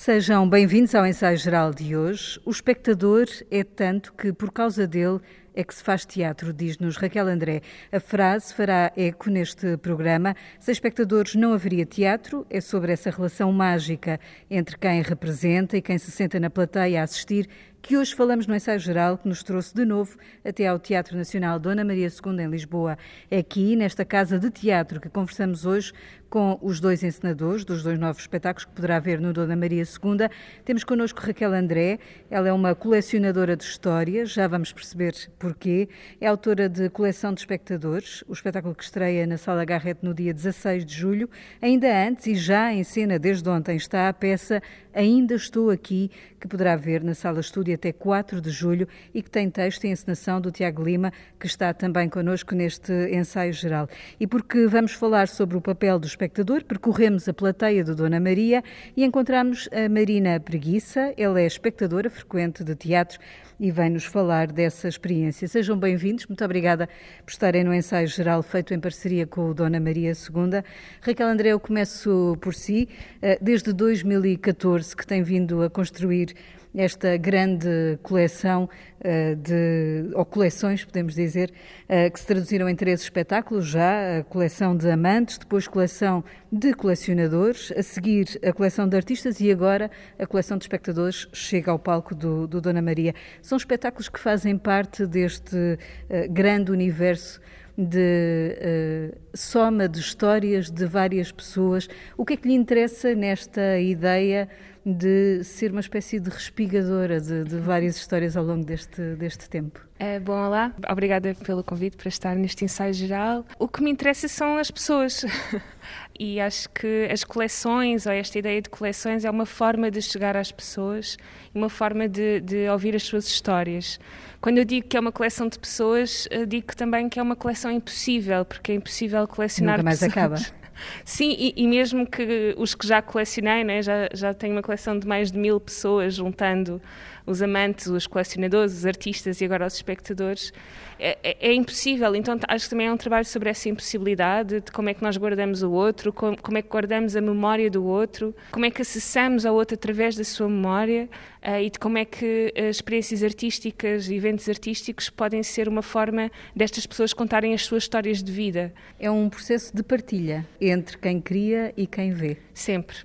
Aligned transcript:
Sejam 0.00 0.48
bem-vindos 0.48 0.94
ao 0.94 1.04
ensaio 1.04 1.36
geral 1.36 1.74
de 1.74 1.96
hoje. 1.96 2.40
O 2.44 2.52
espectador 2.52 3.26
é 3.50 3.64
tanto 3.64 4.12
que, 4.12 4.32
por 4.32 4.52
causa 4.52 4.86
dele, 4.86 5.18
é 5.52 5.64
que 5.64 5.74
se 5.74 5.82
faz 5.82 6.06
teatro, 6.06 6.52
diz-nos 6.52 6.96
Raquel 6.96 7.26
André. 7.26 7.62
A 7.90 7.98
frase 7.98 8.54
fará 8.54 8.92
eco 8.96 9.28
neste 9.28 9.76
programa. 9.78 10.36
Sem 10.60 10.70
espectadores 10.70 11.34
não 11.34 11.52
haveria 11.52 11.84
teatro. 11.84 12.46
É 12.48 12.60
sobre 12.60 12.92
essa 12.92 13.10
relação 13.10 13.50
mágica 13.50 14.20
entre 14.48 14.78
quem 14.78 15.02
representa 15.02 15.76
e 15.76 15.82
quem 15.82 15.98
se 15.98 16.12
senta 16.12 16.38
na 16.38 16.48
plateia 16.48 17.00
a 17.00 17.02
assistir 17.02 17.48
que 17.82 17.96
hoje 17.96 18.14
falamos 18.14 18.46
no 18.46 18.54
ensaio 18.54 18.78
geral 18.78 19.16
que 19.16 19.28
nos 19.28 19.42
trouxe 19.42 19.74
de 19.74 19.84
novo 19.84 20.16
até 20.44 20.66
ao 20.66 20.78
Teatro 20.78 21.16
Nacional 21.16 21.58
Dona 21.58 21.84
Maria 21.84 22.08
II 22.08 22.40
em 22.40 22.48
Lisboa. 22.48 22.98
É 23.30 23.38
aqui, 23.38 23.76
nesta 23.76 24.04
casa 24.04 24.38
de 24.38 24.50
teatro, 24.50 25.00
que 25.00 25.08
conversamos 25.08 25.64
hoje 25.64 25.92
com 26.28 26.58
os 26.60 26.80
dois 26.80 27.02
encenadores 27.02 27.64
dos 27.64 27.82
dois 27.82 27.98
novos 27.98 28.22
espetáculos 28.22 28.64
que 28.64 28.72
poderá 28.72 28.98
ver 28.98 29.20
no 29.20 29.32
Dona 29.32 29.56
Maria 29.56 29.82
II. 29.82 30.28
Temos 30.64 30.84
connosco 30.84 31.20
Raquel 31.20 31.52
André, 31.52 31.98
ela 32.30 32.48
é 32.48 32.52
uma 32.52 32.74
colecionadora 32.74 33.56
de 33.56 33.64
histórias, 33.64 34.30
já 34.30 34.46
vamos 34.46 34.72
perceber 34.72 35.14
porquê. 35.38 35.88
É 36.20 36.26
autora 36.26 36.68
de 36.68 36.90
Coleção 36.90 37.32
de 37.32 37.40
Espectadores, 37.40 38.22
o 38.28 38.32
espetáculo 38.32 38.74
que 38.74 38.84
estreia 38.84 39.26
na 39.26 39.38
Sala 39.38 39.64
Garrett 39.64 40.04
no 40.04 40.12
dia 40.12 40.34
16 40.34 40.84
de 40.84 40.94
julho. 40.94 41.30
Ainda 41.62 41.88
antes 42.06 42.26
e 42.26 42.34
já 42.34 42.72
em 42.72 42.84
cena 42.84 43.18
desde 43.18 43.48
ontem 43.48 43.76
está 43.76 44.08
a 44.08 44.12
peça 44.12 44.62
Ainda 44.98 45.36
Estou 45.36 45.70
Aqui, 45.70 46.10
que 46.40 46.48
poderá 46.48 46.74
ver 46.74 47.04
na 47.04 47.14
Sala 47.14 47.38
Estúdio 47.38 47.74
até 47.74 47.92
4 47.92 48.40
de 48.40 48.50
julho 48.50 48.88
e 49.14 49.22
que 49.22 49.30
tem 49.30 49.48
texto 49.48 49.84
e 49.84 49.88
encenação 49.88 50.40
do 50.40 50.50
Tiago 50.50 50.82
Lima, 50.82 51.12
que 51.38 51.46
está 51.46 51.72
também 51.72 52.08
connosco 52.08 52.52
neste 52.54 52.92
ensaio 53.12 53.52
geral. 53.52 53.88
E 54.18 54.26
porque 54.26 54.66
vamos 54.66 54.92
falar 54.92 55.28
sobre 55.28 55.56
o 55.56 55.60
papel 55.60 56.00
dos 56.00 56.16
espectador, 56.18 56.64
percorremos 56.64 57.28
a 57.28 57.32
plateia 57.32 57.84
do 57.84 57.94
Dona 57.94 58.18
Maria 58.18 58.64
e 58.96 59.04
encontramos 59.04 59.68
a 59.70 59.88
Marina 59.88 60.40
Preguiça. 60.40 61.14
Ela 61.16 61.40
é 61.40 61.46
espectadora 61.46 62.10
frequente 62.10 62.64
de 62.64 62.74
teatro 62.74 63.20
e 63.60 63.70
vem-nos 63.70 64.04
falar 64.04 64.50
dessa 64.50 64.88
experiência. 64.88 65.46
Sejam 65.46 65.78
bem-vindos. 65.78 66.26
Muito 66.26 66.44
obrigada 66.44 66.88
por 67.24 67.30
estarem 67.30 67.62
no 67.62 67.72
ensaio 67.72 68.08
geral 68.08 68.42
feito 68.42 68.74
em 68.74 68.80
parceria 68.80 69.28
com 69.28 69.48
o 69.48 69.54
Dona 69.54 69.78
Maria 69.78 70.10
II. 70.10 70.60
Raquel 71.00 71.28
André, 71.28 71.50
eu 71.50 71.60
começo 71.60 72.36
por 72.40 72.52
si. 72.52 72.88
Eh, 73.22 73.38
desde 73.40 73.72
2014 73.72 74.96
que 74.96 75.06
tem 75.06 75.22
vindo 75.22 75.62
a 75.62 75.70
construir 75.70 76.34
esta 76.74 77.16
grande 77.16 77.98
coleção 78.02 78.68
uh, 79.00 79.36
de, 79.36 80.10
ou 80.14 80.24
coleções, 80.24 80.84
podemos 80.84 81.14
dizer, 81.14 81.50
uh, 81.84 82.10
que 82.10 82.20
se 82.20 82.26
traduziram 82.26 82.68
em 82.68 82.74
três 82.74 83.00
espetáculos 83.00 83.66
já, 83.66 84.18
a 84.18 84.24
coleção 84.24 84.76
de 84.76 84.90
amantes, 84.90 85.38
depois 85.38 85.66
coleção 85.66 86.24
de 86.50 86.72
colecionadores, 86.74 87.72
a 87.76 87.82
seguir 87.82 88.38
a 88.44 88.52
coleção 88.52 88.88
de 88.88 88.96
artistas 88.96 89.40
e 89.40 89.50
agora 89.50 89.90
a 90.18 90.26
coleção 90.26 90.56
de 90.56 90.64
espectadores 90.64 91.28
chega 91.32 91.70
ao 91.70 91.78
palco 91.78 92.14
do, 92.14 92.46
do 92.46 92.60
Dona 92.60 92.82
Maria. 92.82 93.14
São 93.42 93.56
espetáculos 93.56 94.08
que 94.08 94.18
fazem 94.18 94.56
parte 94.56 95.06
deste 95.06 95.56
uh, 95.56 96.32
grande 96.32 96.70
universo 96.70 97.40
de 97.78 98.56
uh, 98.58 99.18
soma 99.32 99.88
de 99.88 100.00
histórias 100.00 100.68
de 100.68 100.84
várias 100.84 101.30
pessoas. 101.30 101.88
O 102.16 102.24
que 102.24 102.34
é 102.34 102.36
que 102.36 102.48
lhe 102.48 102.54
interessa 102.54 103.14
nesta 103.14 103.78
ideia 103.78 104.48
de 104.92 105.42
ser 105.44 105.70
uma 105.70 105.80
espécie 105.80 106.18
de 106.18 106.30
respigadora 106.30 107.20
de, 107.20 107.44
de 107.44 107.56
várias 107.58 107.96
histórias 107.96 108.36
ao 108.36 108.44
longo 108.44 108.64
deste, 108.64 109.14
deste 109.16 109.48
tempo? 109.48 109.86
É, 109.98 110.20
bom, 110.20 110.46
olá, 110.46 110.72
obrigada 110.88 111.34
pelo 111.44 111.64
convite 111.64 111.96
para 111.96 112.08
estar 112.08 112.36
neste 112.36 112.64
ensaio 112.64 112.94
geral. 112.94 113.44
O 113.58 113.66
que 113.66 113.82
me 113.82 113.90
interessa 113.90 114.28
são 114.28 114.56
as 114.56 114.70
pessoas 114.70 115.24
e 116.18 116.40
acho 116.40 116.68
que 116.70 117.08
as 117.10 117.24
coleções 117.24 118.06
ou 118.06 118.12
esta 118.12 118.38
ideia 118.38 118.62
de 118.62 118.68
coleções 118.68 119.24
é 119.24 119.30
uma 119.30 119.46
forma 119.46 119.90
de 119.90 120.00
chegar 120.00 120.36
às 120.36 120.52
pessoas, 120.52 121.16
uma 121.52 121.68
forma 121.68 122.08
de, 122.08 122.40
de 122.40 122.68
ouvir 122.68 122.94
as 122.94 123.02
suas 123.02 123.26
histórias. 123.26 123.98
Quando 124.40 124.58
eu 124.58 124.64
digo 124.64 124.86
que 124.86 124.96
é 124.96 125.00
uma 125.00 125.10
coleção 125.10 125.48
de 125.48 125.58
pessoas, 125.58 126.28
digo 126.46 126.76
também 126.76 127.08
que 127.08 127.18
é 127.18 127.22
uma 127.22 127.34
coleção 127.34 127.70
impossível, 127.72 128.44
porque 128.44 128.70
é 128.70 128.74
impossível 128.76 129.26
colecionar 129.26 129.78
Nunca 129.78 129.84
mais 129.84 129.98
pessoas. 129.98 130.12
acaba. 130.42 130.57
Sim, 131.04 131.34
e, 131.38 131.54
e, 131.56 131.66
mesmo 131.66 132.06
que 132.06 132.54
os 132.56 132.74
que 132.74 132.86
já 132.86 133.00
colecionei, 133.02 133.64
né, 133.64 133.82
já, 133.82 134.08
já 134.12 134.34
tenho 134.34 134.54
uma 134.54 134.62
coleção 134.62 134.98
de 134.98 135.06
mais 135.06 135.30
de 135.32 135.38
mil 135.38 135.58
pessoas, 135.60 136.14
juntando 136.14 136.80
os 137.28 137.42
amantes, 137.42 137.86
os 137.86 138.06
colecionadores, 138.06 138.72
os 138.72 138.86
artistas 138.86 139.40
e 139.40 139.44
agora 139.44 139.66
os 139.66 139.74
espectadores, 139.74 140.52
é, 140.98 141.16
é, 141.22 141.50
é, 141.50 141.54
impossível. 141.54 142.14
Então 142.16 142.36
acho 142.48 142.64
que 142.64 142.70
também 142.70 142.86
é 142.86 142.92
um 142.92 142.96
trabalho 142.96 143.24
sobre 143.24 143.50
essa 143.50 143.68
impossibilidade 143.68 144.60
de 144.60 144.72
como 144.72 144.88
é 144.88 144.94
que 144.94 145.02
nós 145.02 145.16
guardamos 145.16 145.62
o 145.62 145.70
outro, 145.70 146.12
como, 146.12 146.40
como 146.40 146.58
é 146.58 146.62
que 146.62 146.68
guardamos 146.68 147.14
a 147.14 147.20
memória 147.20 147.70
do 147.70 147.84
outro, 147.84 148.34
como 148.50 148.64
é 148.64 148.70
que 148.70 148.82
acessamos 148.82 149.46
ao 149.46 149.54
outro 149.54 149.74
através 149.74 150.16
da 150.16 150.24
sua 150.24 150.48
memória 150.48 151.08
uh, 151.46 151.60
e 151.60 151.70
de 151.70 151.78
como 151.78 151.98
é 151.98 152.04
que 152.04 152.52
uh, 152.56 152.68
experiências 152.68 153.22
artísticas, 153.22 154.10
eventos 154.10 154.48
artísticos 154.48 155.08
podem 155.10 155.42
ser 155.42 155.68
uma 155.68 155.82
forma 155.82 156.30
destas 156.56 156.86
pessoas 156.86 157.12
contarem 157.12 157.54
as 157.54 157.62
suas 157.62 157.84
histórias 157.84 158.22
de 158.22 158.32
vida. 158.32 158.72
É 158.98 159.10
um 159.10 159.28
processo 159.28 159.74
de 159.74 159.82
partilha 159.82 160.46
entre 160.60 160.98
quem 160.98 161.20
cria 161.20 161.72
e 161.76 161.86
quem 161.86 162.10
vê. 162.10 162.36
Sempre. 162.58 162.96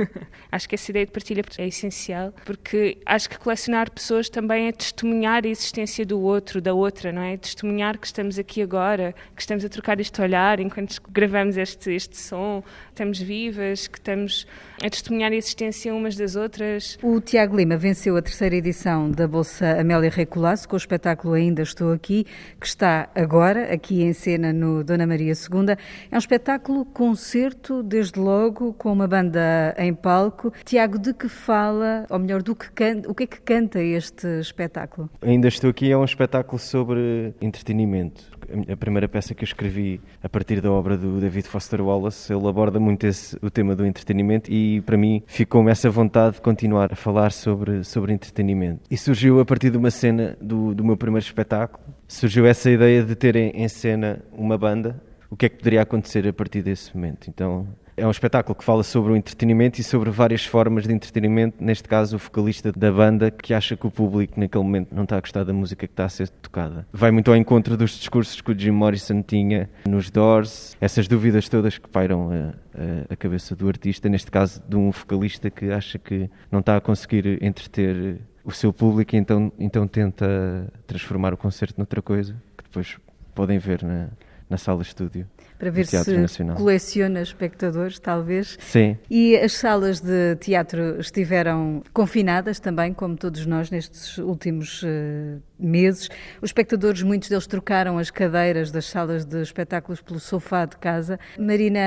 acho 0.50 0.66
que 0.66 0.74
essa 0.74 0.90
ideia 0.90 1.04
de 1.04 1.12
partilha 1.12 1.44
é 1.58 1.66
essencial, 1.66 2.32
porque 2.46 2.96
acho 3.04 3.28
que 3.28 3.38
colecionar 3.38 3.90
pessoas 3.90 4.30
também 4.30 4.68
é 4.68 4.72
testemunhar 4.72 5.44
a 5.44 5.48
existência 5.48 6.06
do 6.06 6.18
outro, 6.18 6.62
da 6.62 6.72
outra, 6.72 7.12
não 7.12 7.20
é? 7.20 7.36
Testemunhar 7.36 7.98
que 7.98 8.06
estamos 8.06 8.38
aqui 8.38 8.62
agora, 8.62 9.14
que 9.36 9.42
estamos 9.42 9.66
a 9.66 9.68
trocar 9.68 10.00
este 10.00 10.18
olhar 10.22 10.60
enquanto 10.60 10.98
gravamos 11.10 11.58
este, 11.58 11.92
este 11.92 12.16
som, 12.16 12.64
estamos 12.88 13.20
vivas, 13.20 13.86
que 13.86 13.98
estamos 13.98 14.46
a 14.82 14.88
testemunhar 14.88 15.30
a 15.30 15.36
existência 15.36 15.94
umas 15.94 16.16
das 16.16 16.34
outras. 16.34 16.98
O 17.02 17.20
Tiago 17.20 17.54
Lima 17.54 17.76
venceu 17.76 18.16
a 18.16 18.22
terceira 18.22 18.56
edição 18.56 19.10
da 19.10 19.28
Bolsa 19.28 19.78
Amélia 19.78 20.08
Rei 20.08 20.24
Colasso 20.24 20.66
com 20.66 20.74
o 20.74 20.78
espetáculo 20.78 21.34
Ainda 21.34 21.60
Estou 21.60 21.92
Aqui, 21.92 22.26
que 22.58 22.66
está 22.66 23.10
agora 23.14 23.74
aqui 23.74 24.02
em 24.02 24.14
cena 24.14 24.54
no 24.54 24.82
Dona 24.82 25.06
Maria 25.06 25.34
II. 25.34 25.76
É 26.10 26.14
um 26.14 26.18
espetáculo 26.18 26.86
concerto, 26.86 27.82
desde 27.82 28.18
logo, 28.18 28.72
com 28.72 28.90
uma 29.01 29.01
banda 29.06 29.74
em 29.78 29.94
palco. 29.94 30.52
Tiago, 30.64 30.98
de 30.98 31.12
que 31.14 31.28
fala, 31.28 32.06
ou 32.10 32.18
melhor, 32.18 32.42
do 32.42 32.54
que 32.54 32.70
canta, 32.70 33.10
o 33.10 33.14
que 33.14 33.24
é 33.24 33.26
que 33.26 33.40
canta 33.40 33.80
este 33.80 34.26
espetáculo? 34.40 35.10
Ainda 35.20 35.48
Estou 35.48 35.72
Aqui 35.72 35.90
é 35.90 35.96
um 35.96 36.04
espetáculo 36.04 36.58
sobre 36.58 37.34
entretenimento. 37.40 38.30
A 38.70 38.76
primeira 38.76 39.08
peça 39.08 39.34
que 39.34 39.42
eu 39.42 39.46
escrevi 39.46 40.00
a 40.22 40.28
partir 40.28 40.60
da 40.60 40.70
obra 40.70 40.98
do 40.98 41.18
David 41.18 41.48
Foster 41.48 41.80
Wallace, 41.80 42.32
ele 42.32 42.46
aborda 42.46 42.78
muito 42.78 43.06
esse, 43.06 43.38
o 43.40 43.50
tema 43.50 43.74
do 43.74 43.86
entretenimento 43.86 44.52
e 44.52 44.82
para 44.82 44.96
mim 44.96 45.22
ficou-me 45.26 45.70
essa 45.70 45.88
vontade 45.88 46.34
de 46.34 46.42
continuar 46.42 46.92
a 46.92 46.96
falar 46.96 47.32
sobre, 47.32 47.84
sobre 47.84 48.12
entretenimento. 48.12 48.82
E 48.90 48.98
surgiu 48.98 49.40
a 49.40 49.44
partir 49.44 49.70
de 49.70 49.78
uma 49.78 49.90
cena 49.90 50.36
do, 50.40 50.74
do 50.74 50.84
meu 50.84 50.96
primeiro 50.96 51.24
espetáculo, 51.24 51.82
surgiu 52.06 52.44
essa 52.44 52.70
ideia 52.70 53.02
de 53.02 53.14
ter 53.14 53.36
em 53.36 53.68
cena 53.68 54.22
uma 54.32 54.58
banda, 54.58 55.00
o 55.30 55.36
que 55.36 55.46
é 55.46 55.48
que 55.48 55.56
poderia 55.56 55.80
acontecer 55.80 56.28
a 56.28 56.32
partir 56.32 56.60
desse 56.60 56.94
momento. 56.94 57.30
Então 57.30 57.66
é 57.96 58.06
um 58.06 58.10
espetáculo 58.10 58.54
que 58.54 58.64
fala 58.64 58.82
sobre 58.82 59.12
o 59.12 59.16
entretenimento 59.16 59.80
e 59.80 59.84
sobre 59.84 60.10
várias 60.10 60.44
formas 60.44 60.86
de 60.86 60.92
entretenimento. 60.92 61.62
Neste 61.62 61.88
caso, 61.88 62.16
o 62.16 62.18
vocalista 62.18 62.72
da 62.72 62.90
banda 62.90 63.30
que 63.30 63.52
acha 63.52 63.76
que 63.76 63.86
o 63.86 63.90
público 63.90 64.38
naquele 64.38 64.64
momento 64.64 64.94
não 64.94 65.04
está 65.04 65.16
a 65.16 65.20
gostar 65.20 65.44
da 65.44 65.52
música 65.52 65.86
que 65.86 65.92
está 65.92 66.04
a 66.04 66.08
ser 66.08 66.28
tocada. 66.28 66.86
Vai 66.92 67.10
muito 67.10 67.30
ao 67.30 67.36
encontro 67.36 67.76
dos 67.76 67.92
discursos 67.92 68.40
que 68.40 68.50
o 68.50 68.58
Jim 68.58 68.70
Morrison 68.70 69.22
tinha 69.22 69.68
nos 69.86 70.10
Doors, 70.10 70.76
essas 70.80 71.06
dúvidas 71.06 71.48
todas 71.48 71.78
que 71.78 71.88
pairam 71.88 72.30
a, 72.30 72.34
a, 72.78 73.12
a 73.12 73.16
cabeça 73.16 73.54
do 73.54 73.68
artista. 73.68 74.08
Neste 74.08 74.30
caso, 74.30 74.62
de 74.66 74.76
um 74.76 74.90
vocalista 74.90 75.50
que 75.50 75.70
acha 75.70 75.98
que 75.98 76.30
não 76.50 76.60
está 76.60 76.76
a 76.76 76.80
conseguir 76.80 77.42
entreter 77.42 78.20
o 78.44 78.50
seu 78.50 78.72
público, 78.72 79.14
então, 79.14 79.52
então 79.58 79.86
tenta 79.86 80.66
transformar 80.86 81.32
o 81.32 81.36
concerto 81.36 81.74
noutra 81.78 82.02
coisa 82.02 82.34
que 82.56 82.64
depois 82.64 82.96
podem 83.34 83.58
ver 83.58 83.82
na, 83.82 84.08
na 84.52 84.58
sala 84.58 84.82
de 84.82 84.88
estúdio 84.88 85.26
para 85.58 85.70
ver 85.70 85.86
se 85.86 86.16
Nacional. 86.16 86.56
coleciona 86.56 87.22
espectadores, 87.22 87.98
talvez. 87.98 88.58
Sim. 88.60 88.98
E 89.08 89.36
as 89.36 89.52
salas 89.52 90.00
de 90.00 90.34
teatro 90.36 91.00
estiveram 91.00 91.82
confinadas 91.92 92.58
também, 92.58 92.92
como 92.92 93.16
todos 93.16 93.46
nós, 93.46 93.70
nestes 93.70 94.18
últimos 94.18 94.82
uh, 94.82 95.40
meses. 95.62 96.08
Os 96.40 96.50
espectadores, 96.50 97.02
muitos 97.02 97.28
deles 97.28 97.46
trocaram 97.46 97.98
as 97.98 98.10
cadeiras 98.10 98.70
das 98.70 98.86
salas 98.86 99.24
de 99.24 99.40
espetáculos 99.40 100.00
pelo 100.00 100.20
sofá 100.20 100.64
de 100.64 100.76
casa. 100.76 101.18
Marina 101.38 101.80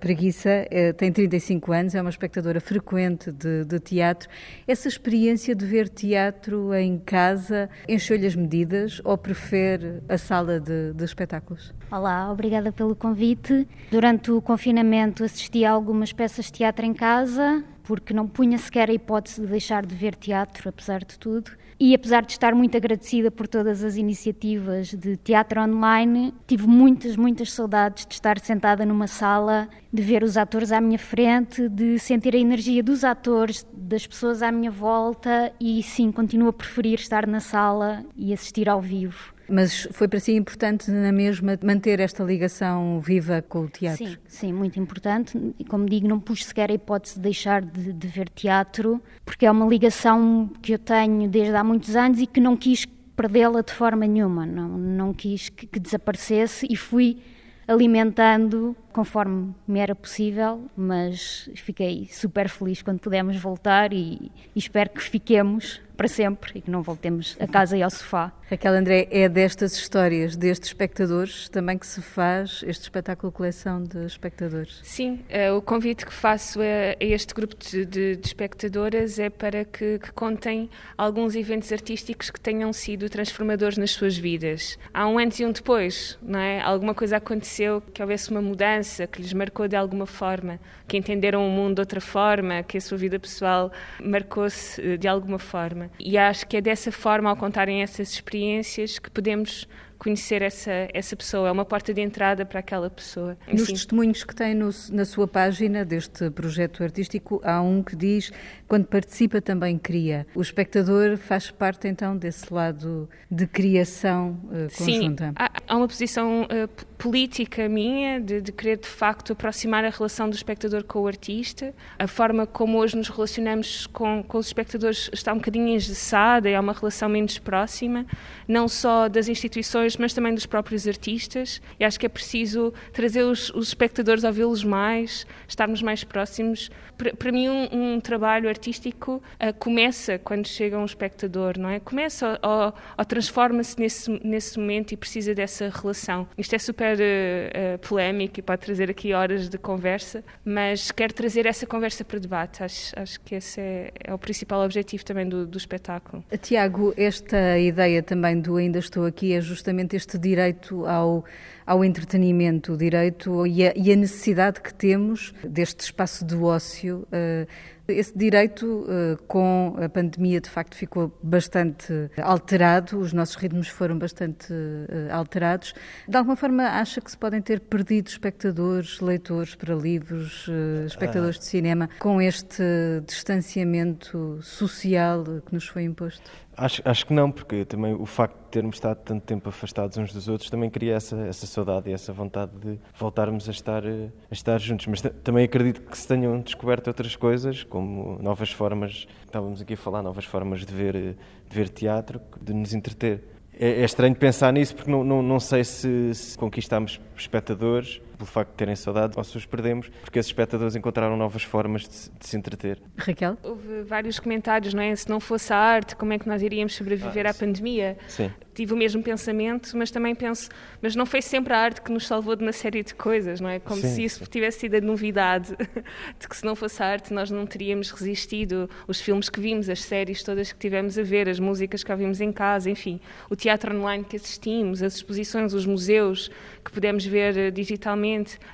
Preguiça 0.00 0.66
uh, 0.66 0.92
tem 0.94 1.10
35 1.12 1.72
anos, 1.72 1.94
é 1.94 2.00
uma 2.00 2.10
espectadora 2.10 2.60
frequente 2.60 3.32
de, 3.32 3.64
de 3.64 3.80
teatro. 3.80 4.28
Essa 4.66 4.88
experiência 4.88 5.54
de 5.54 5.64
ver 5.64 5.88
teatro 5.88 6.74
em 6.74 6.98
casa 6.98 7.68
encheu-lhe 7.88 8.26
as 8.26 8.34
medidas 8.34 9.00
ou 9.04 9.16
prefere 9.16 10.02
a 10.08 10.18
sala 10.18 10.60
de, 10.60 10.92
de 10.92 11.04
espetáculos? 11.04 11.74
Olá, 11.90 12.30
obrigada 12.30 12.72
pelo 12.72 12.94
convite. 12.94 13.66
Durante 13.90 14.30
o 14.30 14.40
confinamento 14.40 15.24
assisti 15.24 15.64
a 15.64 15.70
algumas 15.70 16.12
peças 16.12 16.46
de 16.46 16.52
teatro 16.52 16.84
em 16.84 16.92
casa 16.92 17.64
porque 17.84 18.14
não 18.14 18.26
punha 18.26 18.58
sequer 18.58 18.90
a 18.90 18.92
hipótese 18.92 19.42
de 19.42 19.46
deixar 19.46 19.86
de 19.86 19.94
ver 19.94 20.14
teatro, 20.14 20.68
apesar 20.68 21.04
de 21.04 21.18
tudo. 21.18 21.50
E 21.78 21.94
apesar 21.94 22.24
de 22.24 22.32
estar 22.32 22.54
muito 22.54 22.76
agradecida 22.76 23.30
por 23.30 23.48
todas 23.48 23.82
as 23.82 23.96
iniciativas 23.96 24.94
de 24.94 25.16
teatro 25.16 25.60
online, 25.60 26.32
tive 26.46 26.66
muitas, 26.66 27.16
muitas 27.16 27.52
saudades 27.52 28.06
de 28.06 28.14
estar 28.14 28.38
sentada 28.38 28.86
numa 28.86 29.06
sala, 29.06 29.68
de 29.92 30.02
ver 30.02 30.22
os 30.22 30.36
atores 30.36 30.70
à 30.70 30.80
minha 30.80 30.98
frente, 30.98 31.68
de 31.68 31.98
sentir 31.98 32.34
a 32.34 32.38
energia 32.38 32.82
dos 32.82 33.02
atores, 33.02 33.66
das 33.72 34.06
pessoas 34.06 34.42
à 34.42 34.52
minha 34.52 34.70
volta 34.70 35.52
e 35.60 35.82
sim, 35.82 36.12
continuo 36.12 36.48
a 36.48 36.52
preferir 36.52 36.98
estar 36.98 37.26
na 37.26 37.40
sala 37.40 38.04
e 38.16 38.32
assistir 38.32 38.68
ao 38.68 38.80
vivo. 38.80 39.33
Mas 39.48 39.86
foi 39.92 40.08
para 40.08 40.18
si 40.20 40.32
importante 40.32 40.90
na 40.90 41.12
mesma 41.12 41.58
manter 41.62 42.00
esta 42.00 42.24
ligação 42.24 43.00
viva 43.00 43.42
com 43.42 43.60
o 43.60 43.68
teatro? 43.68 44.06
Sim, 44.06 44.16
sim, 44.26 44.52
muito 44.52 44.80
importante. 44.80 45.38
E 45.58 45.64
como 45.64 45.86
digo, 45.86 46.08
não 46.08 46.18
pus 46.18 46.44
sequer 46.44 46.70
a 46.70 46.74
hipótese 46.74 47.16
de 47.16 47.20
deixar 47.20 47.62
de, 47.62 47.92
de 47.92 48.08
ver 48.08 48.28
teatro, 48.28 49.02
porque 49.24 49.46
é 49.46 49.50
uma 49.50 49.66
ligação 49.66 50.50
que 50.62 50.72
eu 50.72 50.78
tenho 50.78 51.28
desde 51.28 51.54
há 51.54 51.62
muitos 51.62 51.94
anos 51.94 52.20
e 52.20 52.26
que 52.26 52.40
não 52.40 52.56
quis 52.56 52.86
perdê-la 53.16 53.60
de 53.60 53.72
forma 53.72 54.06
nenhuma, 54.06 54.44
não, 54.44 54.68
não 54.68 55.14
quis 55.14 55.48
que, 55.48 55.66
que 55.66 55.78
desaparecesse 55.78 56.66
e 56.68 56.76
fui 56.76 57.18
alimentando 57.66 58.76
conforme 58.94 59.52
me 59.66 59.80
era 59.80 59.94
possível, 59.94 60.70
mas 60.76 61.50
fiquei 61.56 62.08
super 62.10 62.48
feliz 62.48 62.80
quando 62.80 63.00
pudemos 63.00 63.36
voltar 63.36 63.92
e, 63.92 64.30
e 64.54 64.58
espero 64.58 64.88
que 64.90 65.02
fiquemos 65.02 65.82
para 65.96 66.08
sempre 66.08 66.52
e 66.56 66.60
que 66.60 66.70
não 66.70 66.82
voltemos 66.82 67.36
a 67.40 67.46
casa 67.46 67.76
e 67.76 67.82
ao 67.82 67.90
sofá. 67.90 68.32
Raquel 68.50 68.74
André, 68.74 69.08
é 69.10 69.28
destas 69.28 69.74
histórias, 69.74 70.36
destes 70.36 70.68
espectadores, 70.68 71.48
também 71.48 71.78
que 71.78 71.86
se 71.86 72.02
faz 72.02 72.62
este 72.66 72.82
espetáculo 72.82 73.32
coleção 73.32 73.82
de 73.82 74.04
espectadores? 74.04 74.80
Sim, 74.82 75.24
eh, 75.28 75.50
o 75.50 75.62
convite 75.62 76.04
que 76.04 76.12
faço 76.12 76.60
a, 76.60 76.96
este 77.00 77.32
grupo 77.32 77.56
de, 77.56 77.86
de, 77.86 78.16
de 78.16 78.26
espectadoras 78.26 79.18
é 79.18 79.30
para 79.30 79.64
que, 79.64 79.98
que, 79.98 80.12
contem 80.12 80.68
alguns 80.96 81.34
eventos 81.34 81.72
artísticos 81.72 82.30
que 82.30 82.38
tenham 82.38 82.72
sido 82.72 83.08
transformadores 83.08 83.78
nas 83.78 83.92
suas 83.92 84.16
vidas. 84.16 84.78
Há 84.92 85.08
um 85.08 85.18
antes 85.18 85.40
e 85.40 85.46
um 85.46 85.52
depois, 85.52 86.18
não 86.22 86.38
é? 86.38 86.60
Alguma 86.60 86.94
coisa 86.94 87.16
aconteceu 87.16 87.80
que 87.80 88.02
houvesse 88.02 88.30
uma 88.30 88.42
mudança, 88.42 88.83
que 89.10 89.20
lhes 89.20 89.32
marcou 89.32 89.66
de 89.68 89.76
alguma 89.76 90.06
forma, 90.06 90.60
que 90.86 90.96
entenderam 90.96 91.46
o 91.46 91.50
mundo 91.50 91.76
de 91.76 91.80
outra 91.80 92.00
forma, 92.00 92.62
que 92.62 92.78
a 92.78 92.80
sua 92.80 92.98
vida 92.98 93.18
pessoal 93.18 93.72
marcou-se 94.02 94.80
eh, 94.80 94.96
de 94.96 95.08
alguma 95.08 95.38
forma. 95.38 95.90
E 95.98 96.16
acho 96.18 96.46
que 96.46 96.56
é 96.56 96.60
dessa 96.60 96.92
forma, 96.92 97.30
ao 97.30 97.36
contarem 97.36 97.82
essas 97.82 98.10
experiências, 98.12 98.98
que 98.98 99.10
podemos 99.10 99.66
conhecer 99.98 100.42
essa, 100.42 100.88
essa 100.92 101.16
pessoa, 101.16 101.48
é 101.48 101.52
uma 101.52 101.64
porta 101.64 101.94
de 101.94 102.00
entrada 102.00 102.44
para 102.44 102.60
aquela 102.60 102.90
pessoa. 102.90 103.38
Nos 103.50 103.62
assim. 103.62 103.72
testemunhos 103.72 104.22
que 104.22 104.34
tem 104.34 104.54
no, 104.54 104.68
na 104.90 105.04
sua 105.04 105.26
página 105.26 105.84
deste 105.84 106.30
projeto 106.30 106.82
artístico, 106.82 107.40
há 107.42 107.62
um 107.62 107.82
que 107.82 107.96
diz 107.96 108.30
quando 108.74 108.86
participa 108.86 109.40
também 109.40 109.78
cria. 109.78 110.26
O 110.34 110.42
espectador 110.42 111.16
faz 111.16 111.48
parte 111.48 111.86
então 111.86 112.16
desse 112.16 112.52
lado 112.52 113.08
de 113.30 113.46
criação 113.46 114.40
uh, 114.46 114.76
conjunta. 114.76 115.28
Sim, 115.28 115.32
há, 115.36 115.50
há 115.68 115.76
uma 115.76 115.86
posição 115.86 116.42
uh, 116.42 116.84
política 116.98 117.68
minha 117.68 118.20
de, 118.20 118.40
de, 118.40 118.50
querer 118.50 118.78
de 118.78 118.88
facto 118.88 119.32
aproximar 119.32 119.84
a 119.84 119.90
relação 119.90 120.28
do 120.28 120.34
espectador 120.34 120.82
com 120.82 121.02
o 121.02 121.06
artista. 121.06 121.72
A 121.96 122.08
forma 122.08 122.48
como 122.48 122.78
hoje 122.78 122.96
nos 122.96 123.08
relacionamos 123.08 123.86
com, 123.86 124.24
com 124.24 124.38
os 124.38 124.46
espectadores 124.46 125.08
está 125.12 125.32
um 125.32 125.36
bocadinho 125.36 125.68
engessada 125.68 126.50
e 126.50 126.54
há 126.56 126.60
uma 126.60 126.72
relação 126.72 127.08
menos 127.08 127.38
próxima, 127.38 128.04
não 128.48 128.66
só 128.66 129.08
das 129.08 129.28
instituições 129.28 129.96
mas 129.96 130.12
também 130.12 130.34
dos 130.34 130.46
próprios 130.46 130.88
artistas. 130.88 131.62
E 131.78 131.84
acho 131.84 132.00
que 132.00 132.06
é 132.06 132.08
preciso 132.08 132.74
trazer 132.92 133.22
os, 133.22 133.50
os 133.50 133.68
espectadores 133.68 134.24
a 134.24 134.28
ouvi-los 134.28 134.64
mais, 134.64 135.24
estarmos 135.46 135.80
mais 135.80 136.02
próximos. 136.02 136.70
Para, 136.98 137.14
para 137.14 137.30
mim, 137.30 137.48
um, 137.48 137.94
um, 137.94 138.00
trabalho 138.00 138.48
artístico 138.48 138.63
uh, 138.70 139.20
começa 139.58 140.18
quando 140.18 140.46
chega 140.46 140.78
um 140.78 140.84
espectador, 140.84 141.58
não 141.58 141.68
é? 141.68 141.80
Começa 141.80 142.38
ou, 142.42 142.74
ou 142.98 143.04
transforma-se 143.04 143.78
nesse, 143.78 144.10
nesse 144.24 144.58
momento 144.58 144.92
e 144.92 144.96
precisa 144.96 145.34
dessa 145.34 145.70
relação. 145.70 146.26
Isto 146.36 146.54
é 146.54 146.58
super 146.58 146.96
uh, 146.98 147.78
polémico 147.86 148.38
e 148.40 148.42
pode 148.42 148.62
trazer 148.62 148.90
aqui 148.90 149.12
horas 149.12 149.48
de 149.48 149.58
conversa, 149.58 150.24
mas 150.44 150.90
quero 150.90 151.12
trazer 151.12 151.46
essa 151.46 151.66
conversa 151.66 152.04
para 152.04 152.18
debate. 152.18 152.62
Acho, 152.62 152.98
acho 152.98 153.20
que 153.20 153.34
esse 153.34 153.60
é, 153.60 153.90
é 154.04 154.14
o 154.14 154.18
principal 154.18 154.64
objetivo 154.64 155.04
também 155.04 155.28
do, 155.28 155.46
do 155.46 155.58
espetáculo. 155.58 156.24
Tiago, 156.40 156.94
esta 156.96 157.58
ideia 157.58 158.02
também 158.02 158.40
do 158.40 158.56
Ainda 158.56 158.78
Estou 158.78 159.06
Aqui 159.06 159.32
é 159.32 159.40
justamente 159.40 159.96
este 159.96 160.18
direito 160.18 160.86
ao, 160.86 161.24
ao 161.66 161.84
entretenimento, 161.84 162.72
o 162.72 162.76
direito 162.76 163.46
e 163.46 163.66
a, 163.66 163.72
e 163.76 163.92
a 163.92 163.96
necessidade 163.96 164.60
que 164.60 164.72
temos 164.72 165.34
deste 165.42 165.80
espaço 165.80 166.24
de 166.24 166.34
ócio. 166.36 167.06
Uh, 167.12 167.46
esse 167.88 168.16
direito, 168.16 168.86
eh, 168.88 169.16
com 169.26 169.76
a 169.82 169.88
pandemia, 169.88 170.40
de 170.40 170.48
facto 170.48 170.74
ficou 170.76 171.16
bastante 171.22 172.10
alterado, 172.20 172.98
os 172.98 173.12
nossos 173.12 173.36
ritmos 173.36 173.68
foram 173.68 173.98
bastante 173.98 174.52
eh, 174.52 175.08
alterados. 175.10 175.74
De 176.08 176.16
alguma 176.16 176.36
forma, 176.36 176.64
acha 176.64 177.00
que 177.00 177.10
se 177.10 177.18
podem 177.18 177.42
ter 177.42 177.60
perdido 177.60 178.08
espectadores, 178.08 179.00
leitores 179.00 179.54
para 179.54 179.74
livros, 179.74 180.48
espectadores 180.86 181.38
de 181.38 181.44
cinema, 181.44 181.88
com 181.98 182.20
este 182.20 182.62
distanciamento 183.06 184.38
social 184.42 185.24
que 185.46 185.52
nos 185.52 185.66
foi 185.66 185.82
imposto? 185.82 186.30
Acho, 186.56 186.82
acho 186.84 187.06
que 187.06 187.12
não, 187.12 187.30
porque 187.30 187.64
também 187.64 187.94
o 187.94 188.06
facto 188.06 188.36
de 188.36 188.50
termos 188.50 188.76
estado 188.76 188.98
tanto 188.98 189.22
tempo 189.24 189.48
afastados 189.48 189.96
uns 189.96 190.12
dos 190.12 190.28
outros 190.28 190.48
também 190.50 190.70
cria 190.70 190.94
essa, 190.94 191.16
essa 191.26 191.46
saudade 191.46 191.90
e 191.90 191.92
essa 191.92 192.12
vontade 192.12 192.52
de 192.56 192.78
voltarmos 192.96 193.48
a 193.48 193.52
estar, 193.52 193.82
a 193.84 194.32
estar 194.32 194.60
juntos. 194.60 194.86
Mas 194.86 195.00
também 195.22 195.44
acredito 195.44 195.80
que 195.80 195.98
se 195.98 196.06
tenham 196.06 196.40
descoberto 196.40 196.86
outras 196.88 197.16
coisas, 197.16 197.64
como 197.64 198.18
novas 198.22 198.50
formas, 198.52 199.06
estávamos 199.24 199.60
aqui 199.60 199.74
a 199.74 199.76
falar, 199.76 200.02
novas 200.02 200.24
formas 200.24 200.64
de 200.64 200.72
ver, 200.72 200.94
de 200.94 201.16
ver 201.50 201.68
teatro, 201.68 202.20
de 202.40 202.54
nos 202.54 202.72
entreter. 202.72 203.24
É, 203.58 203.82
é 203.82 203.84
estranho 203.84 204.14
pensar 204.14 204.52
nisso 204.52 204.74
porque 204.74 204.90
não, 204.90 205.04
não, 205.04 205.22
não 205.22 205.40
sei 205.40 205.64
se, 205.64 206.14
se 206.14 206.38
conquistamos 206.38 207.00
espectadores 207.16 208.00
pelo 208.16 208.26
facto 208.26 208.50
de 208.50 208.56
terem 208.56 208.76
saudade, 208.76 209.14
ou 209.16 209.24
se 209.24 209.36
os 209.36 209.46
perdemos, 209.46 209.88
porque 210.02 210.18
esses 210.18 210.30
espectadores 210.30 210.74
encontraram 210.76 211.16
novas 211.16 211.42
formas 211.42 211.82
de, 211.82 212.18
de, 212.18 212.26
se 212.26 212.36
entreter. 212.36 212.80
Raquel? 212.96 213.36
Houve 213.42 213.82
vários 213.82 214.18
comentários, 214.18 214.74
não 214.74 214.82
é? 214.82 214.94
Se 214.94 215.08
não 215.08 215.20
fosse 215.20 215.52
a 215.52 215.56
arte, 215.56 215.96
como 215.96 216.12
é 216.12 216.18
que 216.18 216.28
nós 216.28 216.42
iríamos 216.42 216.74
sobreviver 216.74 217.26
ah, 217.26 217.30
à 217.30 217.34
pandemia? 217.34 217.96
Sim. 218.08 218.30
Tive 218.54 218.72
o 218.72 218.76
mesmo 218.76 219.02
pensamento, 219.02 219.76
mas 219.76 219.90
também 219.90 220.14
penso, 220.14 220.48
mas 220.80 220.94
não 220.94 221.04
foi 221.04 221.20
sempre 221.20 221.52
a 221.52 221.58
arte 221.58 221.82
que 221.82 221.90
nos 221.90 222.06
salvou 222.06 222.36
de 222.36 222.42
uma 222.44 222.52
série 222.52 222.84
de 222.84 222.94
coisas, 222.94 223.40
não 223.40 223.48
é? 223.48 223.58
Como 223.58 223.80
sim, 223.80 223.88
se 223.88 224.04
isso 224.04 224.18
sim. 224.20 224.30
tivesse 224.30 224.60
sido 224.60 224.76
a 224.76 224.80
novidade, 224.80 225.56
de 226.18 226.28
que 226.28 226.36
se 226.36 226.44
não 226.44 226.54
fosse 226.54 226.80
a 226.80 226.86
arte 226.86 227.12
nós 227.12 227.30
não 227.30 227.46
teríamos 227.46 227.90
resistido. 227.90 228.70
Os 228.86 229.00
filmes 229.00 229.28
que 229.28 229.40
vimos, 229.40 229.68
as 229.68 229.82
séries 229.82 230.22
todas 230.22 230.52
que 230.52 230.58
tivemos 230.58 230.96
a 230.96 231.02
ver, 231.02 231.28
as 231.28 231.40
músicas 231.40 231.82
que 231.82 231.90
ouvimos 231.90 232.20
em 232.20 232.30
casa, 232.30 232.70
enfim, 232.70 233.00
o 233.28 233.34
teatro 233.34 233.74
online 233.74 234.04
que 234.04 234.16
assistimos, 234.16 234.82
as 234.82 234.94
exposições, 234.96 235.52
os 235.52 235.66
museus 235.66 236.30
que 236.64 236.70
pudemos 236.70 237.04
ver 237.04 237.36
eh, 237.36 237.50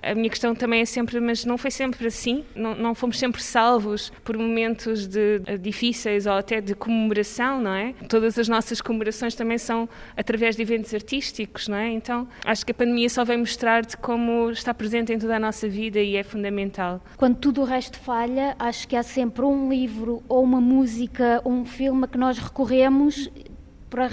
a 0.03 0.15
minha 0.15 0.31
questão 0.31 0.55
também 0.55 0.81
é 0.81 0.85
sempre, 0.85 1.21
mas 1.21 1.45
não 1.45 1.59
foi 1.59 1.71
sempre 1.71 2.07
assim, 2.07 2.45
não, 2.55 2.75
não 2.75 2.95
fomos 2.95 3.19
sempre 3.19 3.43
salvos 3.43 4.13
por 4.25 4.37
momentos 4.37 5.07
de, 5.07 5.41
de, 5.41 5.59
difíceis 5.59 6.27
ou 6.27 6.35
até 6.35 6.61
de 6.61 6.75
comemoração, 6.75 7.61
não 7.61 7.75
é? 7.75 7.95
Todas 8.09 8.39
as 8.39 8.49
nossas 8.49 8.81
comemorações 8.81 9.35
também 9.35 9.59
são 9.59 9.89
através 10.17 10.57
de 10.57 10.63
eventos 10.63 10.95
artísticos, 10.95 11.69
não 11.69 11.77
é? 11.77 11.91
Então 11.91 12.29
acho 12.45 12.65
que 12.65 12.73
a 12.73 12.75
pandemia 12.75 13.09
só 13.09 13.25
vem 13.25 13.39
mostrar-te 13.39 13.97
como 13.97 14.51
está 14.51 14.73
presente 14.73 15.13
em 15.13 15.19
toda 15.19 15.37
a 15.37 15.41
nossa 15.41 15.69
vida 15.69 16.01
e 16.01 16.17
é 16.17 16.23
fundamental. 16.23 17.03
Quando 17.17 17.37
tudo 17.37 17.63
o 17.63 17.65
resto 17.65 17.99
falha, 17.99 18.55
acho 18.59 18.87
que 18.87 18.97
há 18.97 19.03
sempre 19.03 19.45
um 19.45 19.69
livro 19.69 20.23
ou 20.29 20.43
uma 20.43 20.61
música 20.61 21.41
ou 21.45 21.53
um 21.53 21.65
filme 21.65 22.05
a 22.05 22.09
que 22.09 22.19
nós 22.19 22.39
recorremos 22.39 23.31
para 23.89 24.09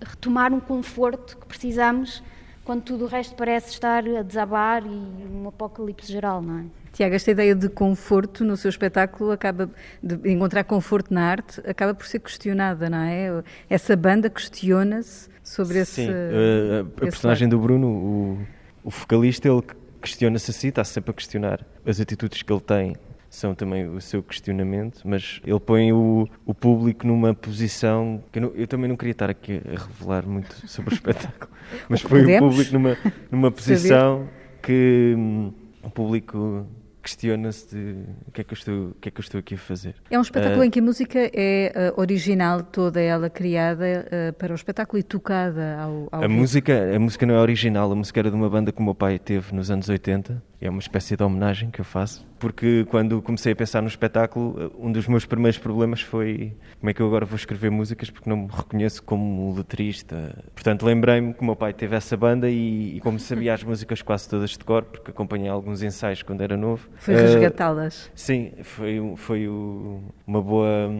retomar 0.00 0.52
um 0.52 0.60
conforto 0.60 1.36
que 1.36 1.46
precisamos 1.46 2.22
quando 2.64 2.82
tudo 2.82 3.04
o 3.04 3.08
resto 3.08 3.34
parece 3.34 3.70
estar 3.70 4.04
a 4.06 4.22
desabar 4.22 4.84
e 4.84 4.88
um 4.88 5.48
apocalipse 5.48 6.10
geral, 6.10 6.40
não 6.40 6.60
é? 6.60 6.64
Tiago, 6.92 7.14
esta 7.14 7.30
ideia 7.30 7.54
de 7.54 7.68
conforto 7.68 8.44
no 8.44 8.56
seu 8.56 8.68
espetáculo 8.68 9.30
acaba 9.30 9.70
de 10.02 10.30
encontrar 10.30 10.62
conforto 10.64 11.12
na 11.12 11.22
arte 11.22 11.60
acaba 11.66 11.94
por 11.94 12.06
ser 12.06 12.18
questionada, 12.18 12.90
não 12.90 12.98
é? 12.98 13.42
Essa 13.68 13.96
banda 13.96 14.28
questiona-se 14.28 15.28
sobre 15.42 15.78
esse. 15.78 16.06
Sim, 16.06 16.10
a, 16.10 16.80
a 16.80 17.06
personagem 17.06 17.48
do 17.48 17.58
Bruno, 17.58 17.88
o, 17.88 18.38
o 18.84 18.90
vocalista, 18.90 19.48
ele 19.48 19.62
questiona-se 20.02 20.50
assim, 20.50 20.68
está 20.68 20.84
sempre 20.84 21.12
a 21.12 21.14
questionar 21.14 21.64
as 21.86 21.98
atitudes 21.98 22.42
que 22.42 22.52
ele 22.52 22.60
tem 22.60 22.96
são 23.32 23.54
também 23.54 23.88
o 23.88 23.98
seu 23.98 24.22
questionamento, 24.22 25.00
mas 25.04 25.40
ele 25.44 25.58
põe 25.58 25.90
o, 25.90 26.28
o 26.44 26.52
público 26.52 27.06
numa 27.06 27.34
posição 27.34 28.22
que 28.30 28.38
eu, 28.38 28.42
não, 28.42 28.48
eu, 28.50 28.66
também 28.66 28.86
não 28.86 28.96
queria 28.96 29.12
estar 29.12 29.30
aqui 29.30 29.62
a 29.64 29.70
revelar 29.70 30.26
muito 30.26 30.54
sobre 30.68 30.92
o 30.92 30.94
espetáculo, 30.94 31.50
mas 31.88 32.02
põe 32.02 32.20
Podemos? 32.20 32.46
o 32.46 32.50
público 32.50 32.72
numa, 32.74 32.96
numa 33.30 33.50
posição 33.50 34.28
que 34.60 35.14
hum, 35.16 35.50
o 35.82 35.88
público 35.88 36.66
questiona-se 37.02 37.74
de 37.74 38.04
o 38.28 38.30
que, 38.32 38.42
é 38.42 38.44
que, 38.44 38.52
eu 38.52 38.56
estou, 38.56 38.88
o 38.88 38.94
que 39.00 39.08
é 39.08 39.10
que 39.10 39.18
eu 39.18 39.22
estou 39.22 39.38
aqui 39.40 39.54
a 39.54 39.58
fazer. 39.58 39.94
É 40.10 40.18
um 40.18 40.22
espetáculo 40.22 40.60
uh, 40.60 40.64
em 40.64 40.70
que 40.70 40.80
a 40.80 40.82
música 40.82 41.18
é 41.32 41.92
uh, 41.96 42.00
original, 42.00 42.62
toda 42.62 43.00
ela 43.00 43.30
criada 43.30 44.06
uh, 44.06 44.32
para 44.34 44.52
o 44.52 44.54
espetáculo 44.54 45.00
e 45.00 45.02
tocada 45.02 45.78
ao, 45.78 46.06
ao 46.12 46.24
a 46.24 46.28
música 46.28 46.94
A 46.94 46.98
música 46.98 47.24
não 47.24 47.34
é 47.34 47.38
original, 47.38 47.90
a 47.90 47.94
música 47.94 48.20
era 48.20 48.30
de 48.30 48.36
uma 48.36 48.50
banda 48.50 48.70
que 48.70 48.78
o 48.78 48.84
meu 48.84 48.94
pai 48.94 49.18
teve 49.18 49.54
nos 49.54 49.70
anos 49.70 49.88
80 49.88 50.51
é 50.62 50.70
uma 50.70 50.78
espécie 50.78 51.16
de 51.16 51.22
homenagem 51.22 51.70
que 51.70 51.80
eu 51.80 51.84
faço, 51.84 52.26
porque 52.38 52.86
quando 52.88 53.20
comecei 53.20 53.52
a 53.52 53.56
pensar 53.56 53.82
no 53.82 53.88
espetáculo, 53.88 54.72
um 54.78 54.90
dos 54.92 55.06
meus 55.06 55.26
primeiros 55.26 55.58
problemas 55.58 56.00
foi 56.00 56.54
como 56.78 56.90
é 56.90 56.94
que 56.94 57.02
eu 57.02 57.06
agora 57.06 57.26
vou 57.26 57.36
escrever 57.36 57.70
músicas 57.70 58.10
porque 58.10 58.30
não 58.30 58.36
me 58.36 58.48
reconheço 58.48 59.02
como 59.02 59.54
letrista. 59.54 60.44
Portanto, 60.54 60.84
lembrei-me 60.84 61.34
que 61.34 61.40
o 61.42 61.44
meu 61.44 61.56
pai 61.56 61.72
teve 61.72 61.96
essa 61.96 62.16
banda 62.16 62.48
e, 62.48 62.96
e 62.96 63.00
como 63.00 63.18
sabia 63.18 63.54
as 63.54 63.62
músicas 63.62 64.02
quase 64.02 64.28
todas 64.28 64.50
de 64.50 64.58
cor, 64.58 64.84
porque 64.84 65.10
acompanhei 65.10 65.48
alguns 65.48 65.82
ensaios 65.82 66.22
quando 66.22 66.42
era 66.42 66.56
novo. 66.56 66.88
Foi 66.96 67.14
resgatá-las. 67.14 68.06
Uh, 68.06 68.10
sim, 68.14 68.52
foi, 68.62 69.14
foi 69.16 69.48
o, 69.48 70.00
uma 70.26 70.40
boa 70.40 70.90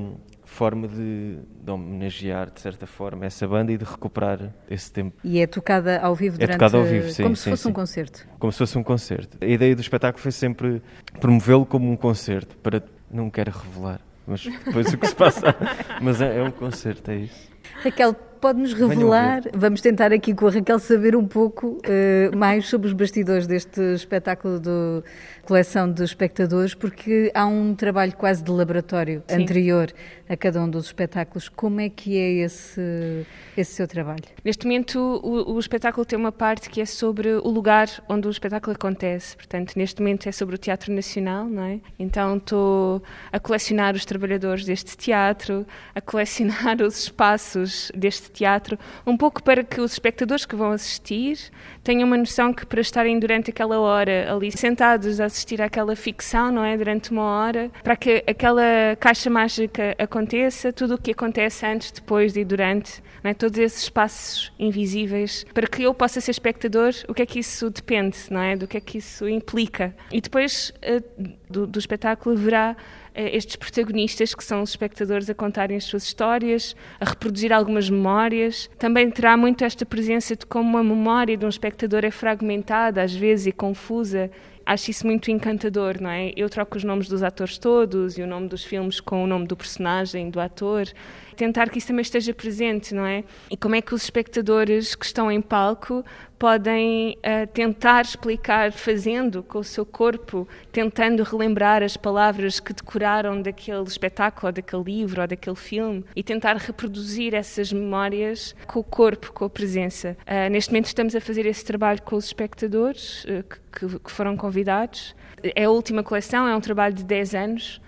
forma 0.52 0.87
de, 0.87 1.38
de, 1.64 1.71
homenagear, 1.71 2.50
de 2.50 2.61
certa 2.61 2.87
forma, 2.87 3.26
essa 3.26 3.49
banda 3.49 3.73
e 3.73 3.78
de 3.78 3.85
recuperar 3.85 4.52
esse 4.71 4.92
tempo. 4.92 5.16
E 5.25 5.40
é 5.40 5.47
tocada 5.47 5.99
ao 6.00 6.14
vivo 6.14 6.37
durante... 6.37 6.50
É 6.50 6.54
tocada 6.54 6.76
ao 6.76 6.85
vivo, 6.85 7.11
sim. 7.11 7.23
Como 7.23 7.35
se 7.35 7.44
sim, 7.44 7.50
fosse 7.50 7.62
sim. 7.64 7.68
um 7.71 7.73
concerto. 7.73 8.28
Como 8.38 8.52
se 8.52 8.59
fosse 8.59 8.78
um 8.78 8.82
concerto. 8.82 9.38
A 9.40 9.47
ideia 9.47 9.75
do 9.75 9.80
espetáculo 9.80 10.23
foi 10.23 10.32
sempre 10.32 10.82
promovê-lo 11.18 11.66
como 11.66 11.90
um 11.90 11.97
concerto, 11.97 12.56
para... 12.59 12.82
Não 13.11 13.28
quero 13.28 13.50
revelar, 13.50 14.00
mas 14.26 14.44
depois 14.44 14.92
o 14.92 14.99
que 14.99 15.06
se 15.06 15.14
passa... 15.14 15.54
mas 16.00 16.21
é, 16.21 16.38
é 16.38 16.42
um 16.42 16.50
concerto, 16.50 17.11
é 17.11 17.16
isso. 17.16 17.50
Raquel, 17.82 18.16
pode-nos 18.42 18.72
revelar, 18.72 19.42
vamos 19.54 19.80
tentar 19.80 20.12
aqui 20.12 20.34
com 20.34 20.49
a 20.49 20.50
Raquel 20.50 20.80
saber 20.80 21.14
um 21.14 21.28
pouco 21.28 21.78
uh, 21.78 22.37
mais 22.37 22.66
sobre 22.66 22.88
os 22.88 22.92
bastidores 22.92 23.46
deste 23.46 23.80
espetáculo 23.94 24.58
do 24.58 25.04
coleção 25.44 25.90
de 25.90 26.02
espectadores, 26.02 26.75
porque 26.75 27.30
há 27.34 27.46
um 27.46 27.72
trabalho 27.75 28.12
quase 28.16 28.42
de 28.42 28.50
laboratório 28.50 29.22
Sim. 29.28 29.42
anterior 29.42 29.92
a 30.28 30.37
cada 30.37 30.61
um 30.62 30.68
dos 30.68 30.87
espetáculos. 30.87 31.49
Como 31.49 31.80
é 31.80 31.88
que 31.88 32.16
é 32.16 32.44
esse, 32.44 33.26
esse 33.56 33.75
seu 33.75 33.87
trabalho? 33.87 34.25
Neste 34.44 34.66
momento, 34.66 34.99
o, 35.22 35.54
o 35.54 35.58
espetáculo 35.58 36.04
tem 36.04 36.18
uma 36.18 36.32
parte 36.32 36.70
que 36.70 36.80
é 36.80 36.87
sobre 36.87 37.34
o 37.34 37.49
lugar 37.49 37.88
onde 38.08 38.26
o 38.26 38.30
espetáculo 38.30 38.75
acontece. 38.75 39.37
Portanto, 39.37 39.75
neste 39.76 40.00
momento 40.00 40.28
é 40.28 40.32
sobre 40.32 40.54
o 40.54 40.58
Teatro 40.58 40.92
Nacional, 40.92 41.46
não 41.46 41.64
é? 41.64 41.80
Então 41.99 42.38
estou 42.38 43.02
a 43.30 43.38
colecionar 43.38 43.94
os 43.94 44.04
trabalhadores 44.04 44.64
deste 44.64 44.96
teatro, 44.96 45.66
a 45.94 46.00
colecionar 46.00 46.80
os 46.82 47.04
espaços 47.04 47.92
deste 47.94 48.31
teatro, 48.32 48.78
um 49.06 49.16
pouco 49.16 49.42
para 49.42 49.62
que 49.62 49.80
os 49.80 49.92
espectadores 49.92 50.44
que 50.44 50.56
vão 50.56 50.72
assistir 50.72 51.38
tenham 51.84 52.06
uma 52.06 52.16
noção 52.16 52.52
que 52.52 52.64
para 52.66 52.80
estarem 52.80 53.18
durante 53.18 53.50
aquela 53.50 53.78
hora 53.78 54.32
ali 54.32 54.50
sentados 54.50 55.20
a 55.20 55.26
assistir 55.26 55.60
àquela 55.60 55.94
ficção, 55.94 56.50
não 56.50 56.64
é? 56.64 56.76
Durante 56.76 57.10
uma 57.10 57.22
hora, 57.22 57.70
para 57.82 57.96
que 57.96 58.24
aquela 58.26 58.62
caixa 58.98 59.28
mágica 59.30 59.94
aconteça, 59.98 60.72
tudo 60.72 60.94
o 60.94 60.98
que 60.98 61.12
acontece 61.12 61.66
antes, 61.66 61.90
depois 61.90 62.36
e 62.36 62.44
durante, 62.44 63.02
não 63.22 63.30
é? 63.30 63.34
Todos 63.34 63.58
esses 63.58 63.82
espaços 63.84 64.52
invisíveis, 64.58 65.44
para 65.52 65.66
que 65.66 65.82
eu 65.82 65.94
possa 65.94 66.20
ser 66.20 66.30
espectador, 66.30 66.92
o 67.08 67.14
que 67.14 67.22
é 67.22 67.26
que 67.26 67.38
isso 67.38 67.70
depende, 67.70 68.16
não 68.30 68.40
é? 68.40 68.56
Do 68.56 68.66
que 68.66 68.76
é 68.76 68.80
que 68.80 68.98
isso 68.98 69.28
implica. 69.28 69.94
E 70.10 70.20
depois 70.20 70.72
eh, 70.82 71.02
do, 71.48 71.66
do 71.66 71.78
espetáculo 71.78 72.36
verá 72.36 72.76
estes 73.14 73.57
protagonistas, 73.57 74.35
que 74.35 74.45
são 74.45 74.62
os 74.62 74.71
espectadores, 74.71 75.28
a 75.28 75.35
contarem 75.35 75.76
as 75.76 75.85
suas 75.85 76.04
histórias, 76.04 76.75
a 77.00 77.04
reproduzir 77.04 77.52
algumas 77.52 77.88
memórias. 77.90 78.71
Também 78.78 79.11
terá 79.11 79.37
muito 79.37 79.64
esta 79.64 79.85
presença 79.85 80.35
de 80.35 80.47
como 80.47 80.78
a 80.78 80.85
memória 80.85 81.37
de 81.37 81.45
um 81.45 81.49
espectador 81.49 82.04
é 82.04 82.11
fragmentada, 82.11 83.02
às 83.02 83.14
vezes, 83.14 83.47
e 83.47 83.52
confusa. 83.52 84.31
Acho 84.64 84.90
isso 84.90 85.07
muito 85.07 85.31
encantador, 85.31 86.00
não 86.00 86.11
é? 86.11 86.33
Eu 86.37 86.49
troco 86.49 86.76
os 86.76 86.85
nomes 86.85 87.09
dos 87.09 87.23
atores 87.23 87.59
todos 87.59 88.16
e 88.16 88.23
o 88.23 88.26
nome 88.26 88.49
dos 88.49 88.64
filmes 88.64 89.00
com 89.00 89.25
o 89.25 89.26
nome 89.26 89.47
do 89.47 89.57
personagem, 89.57 90.31
do 90.31 90.40
ator. 90.40 90.87
Tentar 91.36 91.68
que 91.68 91.78
isso 91.78 91.88
também 91.88 92.02
esteja 92.02 92.32
presente, 92.34 92.94
não 92.94 93.06
é? 93.06 93.24
E 93.50 93.56
como 93.56 93.74
é 93.74 93.82
que 93.82 93.94
os 93.94 94.02
espectadores 94.02 94.94
que 94.94 95.04
estão 95.04 95.30
em 95.30 95.40
palco 95.40 96.04
podem 96.42 97.16
uh, 97.18 97.46
tentar 97.52 98.02
explicar, 98.02 98.72
fazendo 98.72 99.44
com 99.44 99.60
o 99.60 99.64
seu 99.64 99.86
corpo, 99.86 100.48
tentando 100.72 101.22
relembrar 101.22 101.84
as 101.84 101.96
palavras 101.96 102.58
que 102.58 102.72
decoraram 102.72 103.40
daquele 103.40 103.84
espetáculo, 103.84 104.48
ou 104.48 104.52
daquele 104.52 104.82
livro, 104.82 105.20
ou 105.20 105.28
daquele 105.28 105.54
filme, 105.54 106.04
e 106.16 106.22
tentar 106.22 106.56
reproduzir 106.56 107.32
essas 107.32 107.72
memórias 107.72 108.56
com 108.66 108.80
o 108.80 108.82
corpo, 108.82 109.32
com 109.32 109.44
a 109.44 109.50
presença. 109.50 110.16
Uh, 110.22 110.50
neste 110.50 110.72
momento 110.72 110.86
estamos 110.86 111.14
a 111.14 111.20
fazer 111.20 111.46
esse 111.46 111.64
trabalho 111.64 112.02
com 112.02 112.16
os 112.16 112.24
espectadores 112.24 113.24
uh, 113.24 113.44
que, 113.70 114.00
que 114.00 114.10
foram 114.10 114.36
convidados. 114.36 115.14
É 115.54 115.64
a 115.64 115.70
última 115.70 116.02
coleção, 116.02 116.48
é 116.48 116.56
um 116.56 116.60
trabalho 116.60 116.94
de 116.94 117.04
10 117.04 117.34
anos 117.36 117.80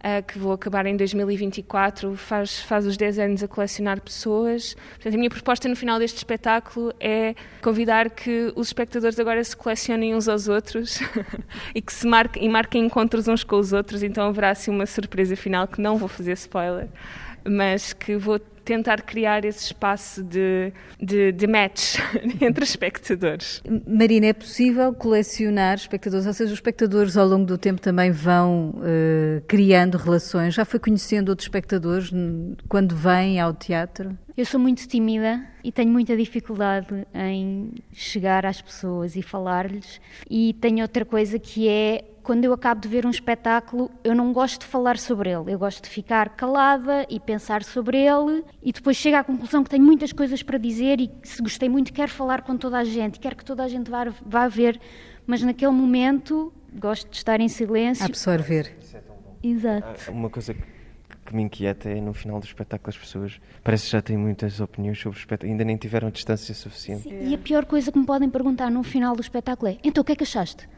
uh, 0.00 0.22
que 0.26 0.38
vou 0.38 0.52
acabar 0.52 0.86
em 0.86 0.96
2024, 0.96 2.16
faz, 2.16 2.60
faz 2.60 2.86
os 2.86 2.96
10 2.96 3.18
anos 3.18 3.42
a 3.42 3.48
colecionar 3.48 4.00
pessoas. 4.00 4.74
Portanto, 4.94 5.14
a 5.14 5.16
minha 5.16 5.30
proposta 5.30 5.68
no 5.68 5.76
final 5.76 5.98
deste 5.98 6.18
espetáculo 6.18 6.92
é 6.98 7.34
convidar 7.62 8.10
que 8.10 8.52
os 8.56 8.68
espectadores 8.68 9.18
agora 9.18 9.42
se 9.42 9.56
colecionem 9.56 10.14
uns 10.14 10.28
aos 10.28 10.48
outros 10.48 11.00
e 11.74 11.80
que 11.80 11.92
se 11.92 12.06
marquem, 12.06 12.44
e 12.44 12.48
marquem 12.48 12.84
encontros 12.84 13.28
uns 13.28 13.44
com 13.44 13.56
os 13.56 13.72
outros. 13.72 14.02
Então 14.02 14.26
haverá 14.26 14.50
assim 14.50 14.70
uma 14.70 14.86
surpresa 14.86 15.36
final 15.36 15.68
que 15.68 15.80
não 15.80 15.96
vou 15.96 16.08
fazer 16.08 16.32
spoiler, 16.32 16.88
mas 17.44 17.92
que 17.92 18.16
vou 18.16 18.40
tentar 18.64 19.02
criar 19.02 19.44
esse 19.44 19.64
espaço 19.64 20.22
de, 20.22 20.72
de, 21.00 21.32
de 21.32 21.46
match 21.46 21.96
entre 22.40 22.62
espectadores. 22.62 23.60
Marina, 23.86 24.26
é 24.26 24.32
possível 24.32 24.94
colecionar 24.94 25.74
espectadores, 25.76 26.26
ou 26.26 26.32
seja, 26.32 26.52
os 26.52 26.58
espectadores 26.58 27.16
ao 27.16 27.26
longo 27.26 27.44
do 27.44 27.58
tempo 27.58 27.80
também 27.80 28.12
vão 28.12 28.70
uh, 28.76 29.40
criando 29.48 29.98
relações? 29.98 30.54
Já 30.54 30.64
foi 30.64 30.78
conhecendo 30.78 31.30
outros 31.30 31.46
espectadores 31.46 32.12
quando 32.68 32.94
vêm 32.94 33.40
ao 33.40 33.52
teatro? 33.52 34.16
Eu 34.36 34.46
sou 34.46 34.60
muito 34.60 34.86
tímida 34.86 35.44
e 35.64 35.72
tenho 35.72 35.90
muita 35.90 36.16
dificuldade 36.16 37.06
em 37.12 37.72
chegar 37.92 38.46
às 38.46 38.62
pessoas 38.62 39.16
e 39.16 39.22
falar-lhes. 39.22 40.00
E 40.30 40.54
tenho 40.60 40.82
outra 40.82 41.04
coisa 41.04 41.38
que 41.38 41.68
é 41.68 42.04
quando 42.30 42.44
eu 42.44 42.52
acabo 42.52 42.80
de 42.80 42.86
ver 42.86 43.04
um 43.04 43.10
espetáculo, 43.10 43.90
eu 44.04 44.14
não 44.14 44.32
gosto 44.32 44.60
de 44.60 44.66
falar 44.66 44.96
sobre 44.98 45.30
ele. 45.30 45.52
Eu 45.52 45.58
gosto 45.58 45.82
de 45.82 45.90
ficar 45.90 46.28
calada 46.28 47.04
e 47.10 47.18
pensar 47.18 47.64
sobre 47.64 47.98
ele 47.98 48.44
e 48.62 48.72
depois 48.72 48.96
chego 48.96 49.16
à 49.16 49.24
conclusão 49.24 49.64
que 49.64 49.70
tenho 49.70 49.82
muitas 49.82 50.12
coisas 50.12 50.40
para 50.40 50.56
dizer 50.56 51.00
e 51.00 51.10
se 51.24 51.42
gostei 51.42 51.68
muito 51.68 51.92
quero 51.92 52.12
falar 52.12 52.42
com 52.42 52.56
toda 52.56 52.78
a 52.78 52.84
gente, 52.84 53.18
quero 53.18 53.34
que 53.34 53.44
toda 53.44 53.64
a 53.64 53.68
gente 53.68 53.90
vá, 53.90 54.06
vá 54.24 54.46
ver, 54.46 54.80
mas 55.26 55.42
naquele 55.42 55.72
momento 55.72 56.52
gosto 56.72 57.10
de 57.10 57.16
estar 57.16 57.40
em 57.40 57.48
silêncio. 57.48 58.04
Absorver. 58.04 58.76
Exato. 59.42 60.04
Ah, 60.06 60.12
uma 60.12 60.30
coisa 60.30 60.54
que 60.54 60.62
que 61.30 61.36
me 61.36 61.42
inquieta 61.44 61.88
é 61.88 62.00
no 62.00 62.12
final 62.12 62.40
do 62.40 62.44
espetáculo 62.44 62.90
as 62.90 62.98
pessoas 62.98 63.40
parece 63.62 63.86
que 63.86 63.92
já 63.92 64.02
têm 64.02 64.16
muitas 64.16 64.60
opiniões 64.60 64.98
sobre 64.98 65.16
o 65.16 65.20
espetáculo, 65.20 65.50
ainda 65.52 65.64
nem 65.64 65.76
tiveram 65.76 66.10
distância 66.10 66.52
suficiente. 66.54 67.04
Sim, 67.04 67.28
e 67.28 67.34
a 67.34 67.38
pior 67.38 67.64
coisa 67.64 67.92
que 67.92 67.98
me 67.98 68.04
podem 68.04 68.28
perguntar 68.28 68.70
no 68.70 68.82
final 68.82 69.14
do 69.14 69.22
espetáculo 69.22 69.70
é: 69.70 69.78
então 69.84 70.02
o 70.02 70.04
que 70.04 70.12
é 70.12 70.16
que 70.16 70.24
achaste? 70.24 70.68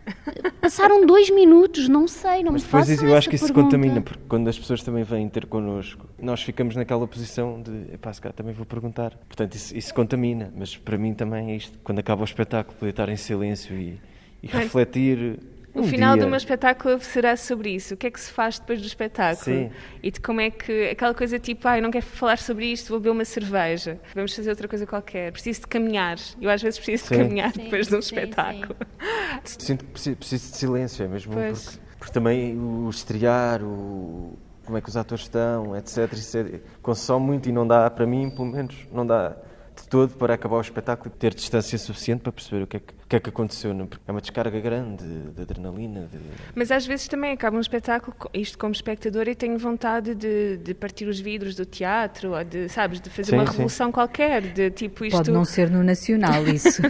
Passaram 0.61 1.07
dois 1.07 1.31
minutos, 1.31 1.89
não 1.89 2.07
sei, 2.07 2.43
não 2.43 2.53
Mas 2.53 2.63
me 2.63 2.67
depois 2.67 2.89
façam 2.89 3.09
eu 3.09 3.17
acho 3.17 3.29
que 3.29 3.37
isso 3.37 3.47
pergunta. 3.47 3.77
contamina, 3.77 4.01
porque 4.03 4.23
quando 4.29 4.49
as 4.49 4.59
pessoas 4.59 4.83
também 4.83 5.05
vêm 5.05 5.29
ter 5.29 5.47
connosco, 5.47 6.07
nós 6.21 6.43
ficamos 6.43 6.77
naquela 6.77 7.07
posição 7.07 7.63
de, 7.63 7.95
epá, 7.95 8.13
se 8.13 8.21
calhar 8.21 8.35
também 8.35 8.53
vou 8.53 8.67
perguntar. 8.67 9.17
Portanto, 9.27 9.55
isso, 9.55 9.77
isso 9.77 9.95
contamina, 9.95 10.53
mas 10.57 10.77
para 10.77 10.99
mim 10.99 11.15
também 11.15 11.53
é 11.53 11.57
isto. 11.57 11.79
Quando 11.83 11.99
acaba 12.01 12.21
o 12.21 12.25
espetáculo, 12.25 12.77
poder 12.77 12.91
estar 12.91 13.09
em 13.09 13.17
silêncio 13.17 13.77
e, 13.77 13.99
e 14.43 14.47
refletir 14.47 15.39
o 15.75 15.81
um 15.81 15.85
final 15.85 16.15
dia. 16.15 16.25
do 16.25 16.29
meu 16.29 16.37
espetáculo 16.37 17.01
será 17.01 17.37
sobre 17.37 17.71
isso. 17.71 17.95
O 17.95 17.97
que 17.97 18.07
é 18.07 18.11
que 18.11 18.21
se 18.21 18.31
faz 18.31 18.59
depois 18.59 18.81
do 18.81 18.87
espetáculo? 18.87 19.45
Sim. 19.45 19.71
E 20.03 20.11
de 20.11 20.21
como 20.21 20.41
é 20.41 20.51
que. 20.51 20.91
Aquela 20.91 21.15
coisa 21.15 21.39
tipo, 21.39 21.67
ah, 21.67 21.79
eu 21.79 21.83
não 21.83 21.91
quero 21.91 22.05
falar 22.05 22.39
sobre 22.39 22.67
isto, 22.67 22.91
vou 22.91 22.99
beber 22.99 23.11
uma 23.11 23.25
cerveja. 23.25 23.99
Vamos 24.15 24.35
fazer 24.35 24.51
outra 24.51 24.69
coisa 24.69 24.87
qualquer. 24.87 25.33
Preciso 25.33 25.63
de 25.63 25.67
caminhar. 25.69 26.19
Eu 26.41 26.51
às 26.51 26.63
vezes 26.63 26.79
preciso 26.79 27.07
Sim. 27.07 27.15
de 27.15 27.23
caminhar 27.23 27.53
Sim, 27.53 27.65
depois 27.65 27.89
de 27.89 27.97
um 27.97 28.03
sim, 28.03 28.15
espetáculo. 28.15 28.77
Sinto 29.45 29.85
que 29.85 29.91
preciso, 29.93 30.17
preciso 30.17 30.51
de 30.51 30.57
silêncio, 30.57 31.05
é 31.05 31.09
mesmo 31.09 31.33
Pois. 31.33 31.65
porque, 31.65 31.79
porque 31.99 32.13
também 32.13 32.59
o 32.59 32.91
estrear, 32.91 33.63
o, 33.63 34.37
como 34.65 34.77
é 34.77 34.81
que 34.81 34.89
os 34.89 34.97
atores 34.97 35.25
estão, 35.25 35.77
etc. 35.77 36.13
Isso 36.13 36.39
é, 36.39 36.61
consome 36.83 37.27
muito 37.27 37.49
e 37.49 37.53
não 37.53 37.67
dá, 37.67 37.91
para 37.91 38.07
mim, 38.07 38.31
pelo 38.31 38.47
menos, 38.47 38.77
não 38.93 39.07
dá 39.07 39.37
de 39.75 39.89
todo 39.89 40.15
para 40.17 40.35
acabar 40.35 40.57
o 40.57 40.61
espetáculo 40.61 41.13
e 41.15 41.19
ter 41.19 41.35
distância 41.35 41.79
suficiente 41.79 42.21
para 42.21 42.33
perceber 42.33 42.63
o 42.63 42.67
que 42.67 42.77
é 42.77 42.81
que, 42.81 42.93
que, 43.13 43.17
é 43.17 43.21
que 43.21 43.29
aconteceu. 43.29 43.73
É 44.07 44.11
uma 44.11 44.21
descarga 44.21 44.59
grande 44.59 45.05
de, 45.05 45.31
de 45.33 45.43
adrenalina. 45.43 46.09
De... 46.11 46.19
Mas 46.55 46.71
às 46.71 46.87
vezes 46.87 47.07
também 47.09 47.33
acaba 47.33 47.57
um 47.59 47.61
espetáculo, 47.61 48.17
isto 48.33 48.57
como 48.57 48.73
espectador, 48.73 49.29
e 49.29 49.35
tenho 49.35 49.59
vontade 49.59 50.15
de, 50.15 50.57
de 50.57 50.73
partir 50.73 51.07
os 51.07 51.21
vidros 51.21 51.55
do 51.55 51.67
teatro, 51.67 52.33
ou 52.33 52.43
de, 52.43 52.71
sabes, 52.71 53.01
de 53.01 53.11
fazer 53.11 53.33
Sim, 53.33 53.37
uma 53.37 53.45
sim. 53.47 53.53
revolução 53.53 53.93
qualquer, 53.93 54.41
de 54.41 54.71
tipo 54.71 55.05
isto. 55.05 55.17
Pode 55.17 55.31
não 55.31 55.45
ser 55.45 55.69
no 55.69 55.83
Nacional 55.83 56.47
isso. 56.49 56.81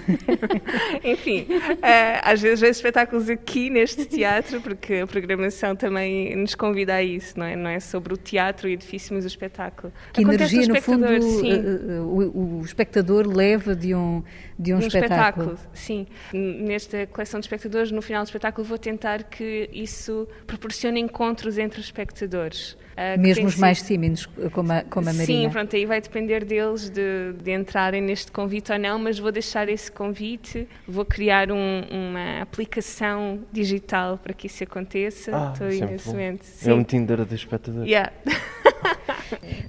Enfim, 1.02 1.46
eh, 1.82 2.20
às 2.22 2.40
vezes 2.40 2.60
vejo 2.60 2.72
espetáculos 2.72 3.28
aqui 3.28 3.68
neste 3.68 4.04
teatro, 4.04 4.60
porque 4.60 4.94
a 4.96 5.06
programação 5.06 5.74
também 5.74 6.36
nos 6.36 6.54
convida 6.54 6.94
a 6.94 7.02
isso, 7.02 7.36
não 7.36 7.46
é? 7.46 7.56
Não 7.56 7.70
é 7.70 7.80
sobre 7.80 8.14
o 8.14 8.16
teatro 8.16 8.68
e 8.68 8.72
o 8.72 8.74
edifício, 8.74 9.12
mas 9.14 9.24
o 9.24 9.26
espetáculo. 9.26 9.92
Que 10.12 10.22
Acontece 10.22 10.54
energia, 10.54 10.68
no 10.68 10.74
no 10.74 10.82
fundo, 10.82 11.06
eh, 11.06 11.16
eh, 11.16 12.00
o, 12.00 12.58
o 12.60 12.64
espectador 12.64 13.26
leva 13.26 13.74
de 13.74 13.92
um, 13.92 14.22
de 14.56 14.72
um, 14.72 14.78
De 14.78 14.84
um 14.84 14.88
espetáculo. 14.88 15.58
sim. 15.72 16.06
Nesta 16.32 17.06
coleção 17.06 17.40
de 17.40 17.46
espectadores, 17.46 17.90
no 17.90 18.02
final 18.02 18.22
do 18.22 18.26
espetáculo, 18.26 18.66
vou 18.66 18.78
tentar 18.78 19.24
que 19.24 19.68
isso 19.72 20.28
proporcione 20.46 21.00
encontros 21.00 21.58
entre 21.58 21.80
os 21.80 21.86
espectadores. 21.86 22.76
Uh, 22.92 23.18
Mesmo 23.18 23.46
os 23.46 23.54
sido... 23.54 23.60
mais 23.60 23.82
tímidos, 23.82 24.26
como 24.52 24.70
a, 24.70 24.82
como 24.82 25.08
a 25.08 25.12
Marina. 25.12 25.24
Sim, 25.24 25.50
pronto, 25.50 25.74
aí 25.74 25.86
vai 25.86 26.00
depender 26.00 26.44
deles 26.44 26.90
de, 26.90 27.32
de, 27.42 27.50
entrarem 27.50 28.02
neste 28.02 28.30
convite 28.30 28.70
ou 28.70 28.78
não, 28.78 28.98
mas 28.98 29.18
vou 29.18 29.32
deixar 29.32 29.68
esse 29.68 29.90
convite, 29.90 30.68
vou 30.86 31.04
criar 31.04 31.50
um, 31.50 31.82
uma 31.90 32.42
aplicação 32.42 33.40
digital 33.50 34.18
para 34.18 34.34
que 34.34 34.46
isso 34.46 34.62
aconteça. 34.62 35.30
Ah, 35.34 35.52
Estou 35.52 35.66
aí 35.68 35.80
é 35.80 35.86
nesse 35.86 36.08
momento. 36.08 36.46
É 36.66 36.74
um 36.74 36.84
Tinder 36.84 37.24
de 37.24 37.34
espectadores. 37.34 37.88
Yeah. 37.88 38.12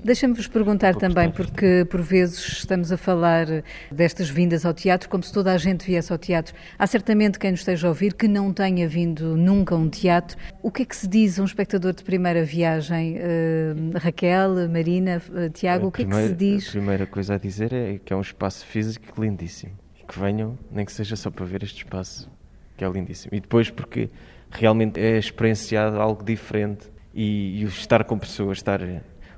Deixa-me-vos 0.03 0.48
perguntar 0.48 0.96
também, 0.96 1.32
porque 1.32 1.86
por 1.89 2.01
vezes 2.01 2.39
estamos 2.39 2.91
a 2.91 2.98
falar 2.98 3.46
destas 3.91 4.29
vindas 4.29 4.65
ao 4.65 4.74
teatro 4.74 5.10
como 5.10 5.24
se 5.24 5.32
toda 5.32 5.51
a 5.51 5.58
gente 5.58 5.86
viesse 5.86 6.12
ao 6.12 6.17
teatro. 6.17 6.53
Há 6.77 6.86
certamente 6.88 7.39
quem 7.39 7.51
nos 7.51 7.62
esteja 7.62 7.88
a 7.88 7.89
ouvir 7.89 8.13
que 8.13 8.27
não 8.27 8.51
tenha 8.53 8.88
vindo 8.88 9.36
nunca 9.38 9.75
a 9.75 9.77
um 9.77 9.89
teatro. 9.89 10.38
O 10.62 10.72
que 10.72 10.84
é 10.84 10.86
que 10.86 10.96
se 10.96 11.08
diz 11.08 11.39
a 11.39 11.41
um 11.41 11.46
espectador 11.46 11.93
de 11.93 12.03
primeira 12.03 12.43
viagem? 12.43 13.17
Uh, 13.17 13.98
Raquel, 13.98 14.70
Marina, 14.70 15.22
uh, 15.29 15.50
Tiago, 15.50 15.86
a 15.86 15.88
o 15.88 15.91
que 15.91 16.03
primeira, 16.03 16.25
é 16.25 16.27
que 16.27 16.29
se 16.29 16.36
diz? 16.36 16.67
A 16.67 16.72
primeira 16.72 17.05
coisa 17.05 17.36
a 17.36 17.38
dizer 17.38 17.74
é 17.74 18.00
que 18.03 18.12
é 18.12 18.15
um 18.15 18.22
espaço 18.22 18.65
físico 18.65 19.22
lindíssimo. 19.22 19.74
E 20.00 20.05
que 20.05 20.20
venham, 20.20 20.58
nem 20.72 20.86
que 20.86 20.91
seja 20.91 21.15
só 21.15 21.29
para 21.29 21.46
ver 21.46 21.63
este 21.63 21.77
espaço, 21.77 22.29
que 22.75 22.84
é 22.84 22.89
lindíssimo. 22.89 23.34
E 23.34 23.39
depois 23.39 23.70
porque 23.70 24.10
realmente 24.51 25.00
é 25.00 25.17
experienciado 25.17 26.00
algo 26.00 26.24
diferente 26.24 26.91
e, 27.13 27.62
e 27.62 27.63
estar 27.63 28.03
com 28.03 28.17
pessoas, 28.17 28.58
estar 28.58 28.79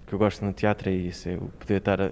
que 0.06 0.14
eu 0.14 0.20
gosto 0.20 0.46
no 0.46 0.54
teatro 0.54 0.90
é 0.90 0.94
isso, 0.94 1.30
é 1.30 1.36
o 1.36 1.48
poder 1.60 1.78
estar 1.78 2.12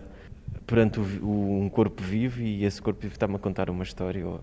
perante 0.66 1.00
o, 1.00 1.04
o, 1.24 1.62
um 1.62 1.70
corpo 1.70 2.02
vivo 2.02 2.42
e 2.42 2.64
esse 2.64 2.82
corpo 2.82 3.02
vivo 3.02 3.14
está-me 3.14 3.36
a 3.36 3.40
contar 3.40 3.70
uma 3.70 3.84
história. 3.84 4.26
Ou, 4.28 4.42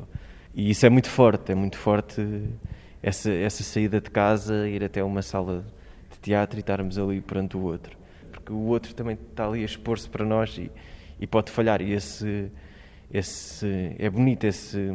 e 0.54 0.70
isso 0.70 0.86
é 0.86 0.90
muito 0.90 1.08
forte, 1.08 1.52
é 1.52 1.54
muito 1.54 1.76
forte 1.76 2.48
essa, 3.02 3.32
essa 3.32 3.62
saída 3.62 4.00
de 4.00 4.10
casa, 4.10 4.68
ir 4.68 4.84
até 4.84 5.02
uma 5.02 5.22
sala 5.22 5.64
de 6.10 6.18
teatro 6.18 6.58
e 6.58 6.60
estarmos 6.60 6.98
ali 6.98 7.20
perante 7.20 7.56
o 7.56 7.60
outro. 7.60 7.96
Porque 8.30 8.52
o 8.52 8.66
outro 8.66 8.94
também 8.94 9.18
está 9.30 9.46
ali 9.46 9.62
a 9.62 9.64
expor-se 9.64 10.08
para 10.08 10.24
nós 10.24 10.56
e, 10.56 10.70
e 11.18 11.26
pode 11.26 11.50
falhar. 11.50 11.80
E 11.80 11.92
esse, 11.92 12.50
esse, 13.12 13.96
é 13.98 14.08
bonito 14.08 14.44
esse 14.44 14.90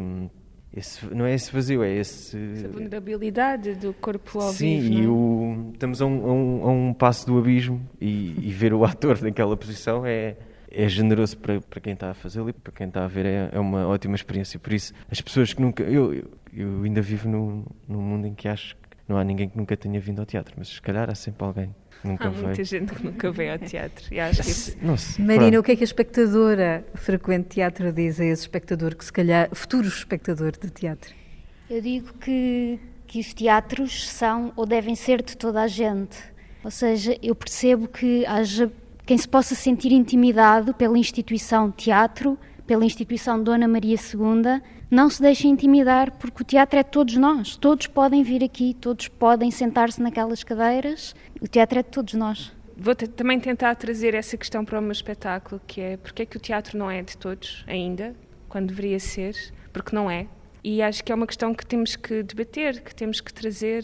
esse, 0.75 1.05
não 1.15 1.25
é 1.25 1.34
esse 1.34 1.51
vazio, 1.51 1.82
é 1.84 1.94
esse. 1.94 2.38
Essa 2.38 2.67
vulnerabilidade 2.67 3.75
do 3.75 3.94
corpo 3.94 4.39
ao 4.39 4.51
Sim, 4.51 4.82
vivo. 4.82 4.94
Sim, 4.94 5.01
e 5.01 5.05
é? 5.05 5.08
o, 5.08 5.72
estamos 5.74 6.01
a 6.01 6.05
um, 6.05 6.25
a, 6.25 6.34
um, 6.34 6.63
a 6.63 6.72
um, 6.72 6.94
passo 6.94 7.25
do 7.25 7.38
abismo 7.38 7.82
e, 8.00 8.36
e, 8.46 8.51
ver 8.51 8.74
o 8.74 8.84
ator 8.86 9.22
naquela 9.22 9.55
posição 9.55 10.05
é, 10.05 10.36
é 10.70 10.89
generoso 10.89 11.38
para, 11.38 11.62
para 11.62 11.79
quem 11.79 11.94
está 11.94 12.12
a 12.12 12.13
fazê-lo 12.13 12.50
e 12.50 12.53
para 12.53 12.74
quem 12.74 12.88
está 12.88 13.05
a 13.05 13.08
ver 13.08 13.25
é, 13.25 13.50
é, 13.53 13.60
uma 13.60 13.88
ótima 13.88 14.15
experiência. 14.15 14.60
Por 14.60 14.74
isso, 14.74 14.94
as 15.10 15.22
pessoas 15.22 15.53
que 15.53 15.62
nunca. 15.62 15.82
Eu, 15.84 16.13
eu, 16.13 16.32
eu 16.53 16.84
ainda 16.84 17.01
vivo 17.01 17.29
num, 17.29 17.65
num 17.88 18.01
mundo 18.01 18.27
em 18.27 18.34
que 18.34 18.48
acho 18.50 18.75
não 19.08 19.18
há 19.18 19.24
ninguém 19.24 19.50
que 19.50 19.58
nunca 19.58 19.76
tenha 19.78 20.00
vindo 20.00 20.20
ao 20.20 20.26
teatro, 20.26 20.54
mas 20.58 20.70
se 20.70 20.82
calhar 20.82 21.10
há 21.10 21.16
sempre 21.16 21.46
alguém 21.46 21.74
Nunca 22.06 22.28
Há 22.28 22.30
veio. 22.30 22.46
muita 22.46 22.64
gente 22.64 22.94
que 22.94 23.04
nunca 23.04 23.32
veio 23.32 23.54
ao 23.54 23.60
teatro. 23.60 24.14
E 24.14 24.20
acho 24.20 24.44
que. 24.44 24.86
Nossa, 24.86 25.20
Marina, 25.22 25.52
pronto. 25.52 25.60
o 25.60 25.64
que 25.64 25.72
é 25.72 25.76
que 25.76 25.84
a 25.84 25.86
espectadora 25.86 26.86
frequente 26.94 27.48
teatro 27.48 27.92
diz 27.92 28.20
a 28.20 28.26
esse 28.26 28.44
espectador, 28.44 28.96
que 28.96 29.04
se 29.04 29.12
calhar, 29.12 29.50
futuro 29.54 29.88
espectador 29.88 30.52
de 30.52 30.70
teatro? 30.70 31.14
Eu 31.68 31.82
digo 31.82 32.14
que, 32.20 32.80
que 33.08 33.20
os 33.20 33.34
teatros 33.34 34.08
são 34.08 34.54
ou 34.56 34.68
devem 34.68 34.96
ser 34.96 35.24
de 35.24 35.36
toda 35.36 35.62
a 35.62 35.68
gente. 35.68 36.18
Ou 36.64 36.70
seja, 36.70 37.18
eu 37.22 37.34
percebo 37.34 37.88
que 37.88 38.26
haja 38.26 38.72
quem 39.06 39.18
se 39.18 39.28
possa 39.28 39.56
sentir 39.56 39.92
intimidado 39.92 40.74
pela 40.74 40.98
instituição 40.98 41.72
teatro, 41.72 42.38
pela 42.68 42.86
instituição 42.86 43.42
Dona 43.42 43.68
Maria 43.68 43.96
II, 43.96 44.62
não 44.96 45.10
se 45.10 45.22
deixe 45.22 45.46
intimidar, 45.46 46.10
porque 46.14 46.42
o 46.42 46.46
teatro 46.46 46.80
é 46.80 46.84
de 46.84 46.90
todos 46.90 47.18
nós. 47.18 47.58
Todos 47.58 47.86
podem 47.86 48.24
vir 48.24 48.42
aqui, 48.42 48.74
todos 48.74 49.10
podem 49.10 49.52
sentar-se 49.52 50.02
naquelas 50.02 50.42
cadeiras. 50.42 51.14
O 51.42 51.48
teatro 51.50 51.80
é 51.80 51.84
de 51.84 51.90
todos 51.90 52.14
nós. 52.14 52.54
Vou 52.78 52.96
também 52.96 53.38
tentar 53.38 53.75
trazer 53.75 54.14
essa 54.14 54.38
questão 54.38 54.64
para 54.64 54.80
o 54.80 54.82
meu 54.82 54.94
espetáculo, 54.94 55.62
que 55.68 55.82
é 55.82 55.98
porque 55.98 56.22
é 56.22 56.25
que 56.25 56.38
o 56.38 56.40
teatro 56.40 56.78
não 56.78 56.90
é 56.90 57.02
de 57.02 57.18
todos 57.18 57.66
ainda, 57.68 58.16
quando 58.48 58.68
deveria 58.68 58.98
ser, 58.98 59.36
porque 59.74 59.94
não 59.94 60.10
é. 60.10 60.28
E 60.64 60.82
acho 60.82 61.04
que 61.04 61.12
é 61.12 61.16
uma 61.16 61.28
questão 61.28 61.54
que 61.54 61.66
temos 61.66 61.98
que 61.98 62.24
debater, 62.24 62.82
que 62.82 62.96
temos 62.96 63.20
que 63.20 63.34
trazer. 63.34 63.84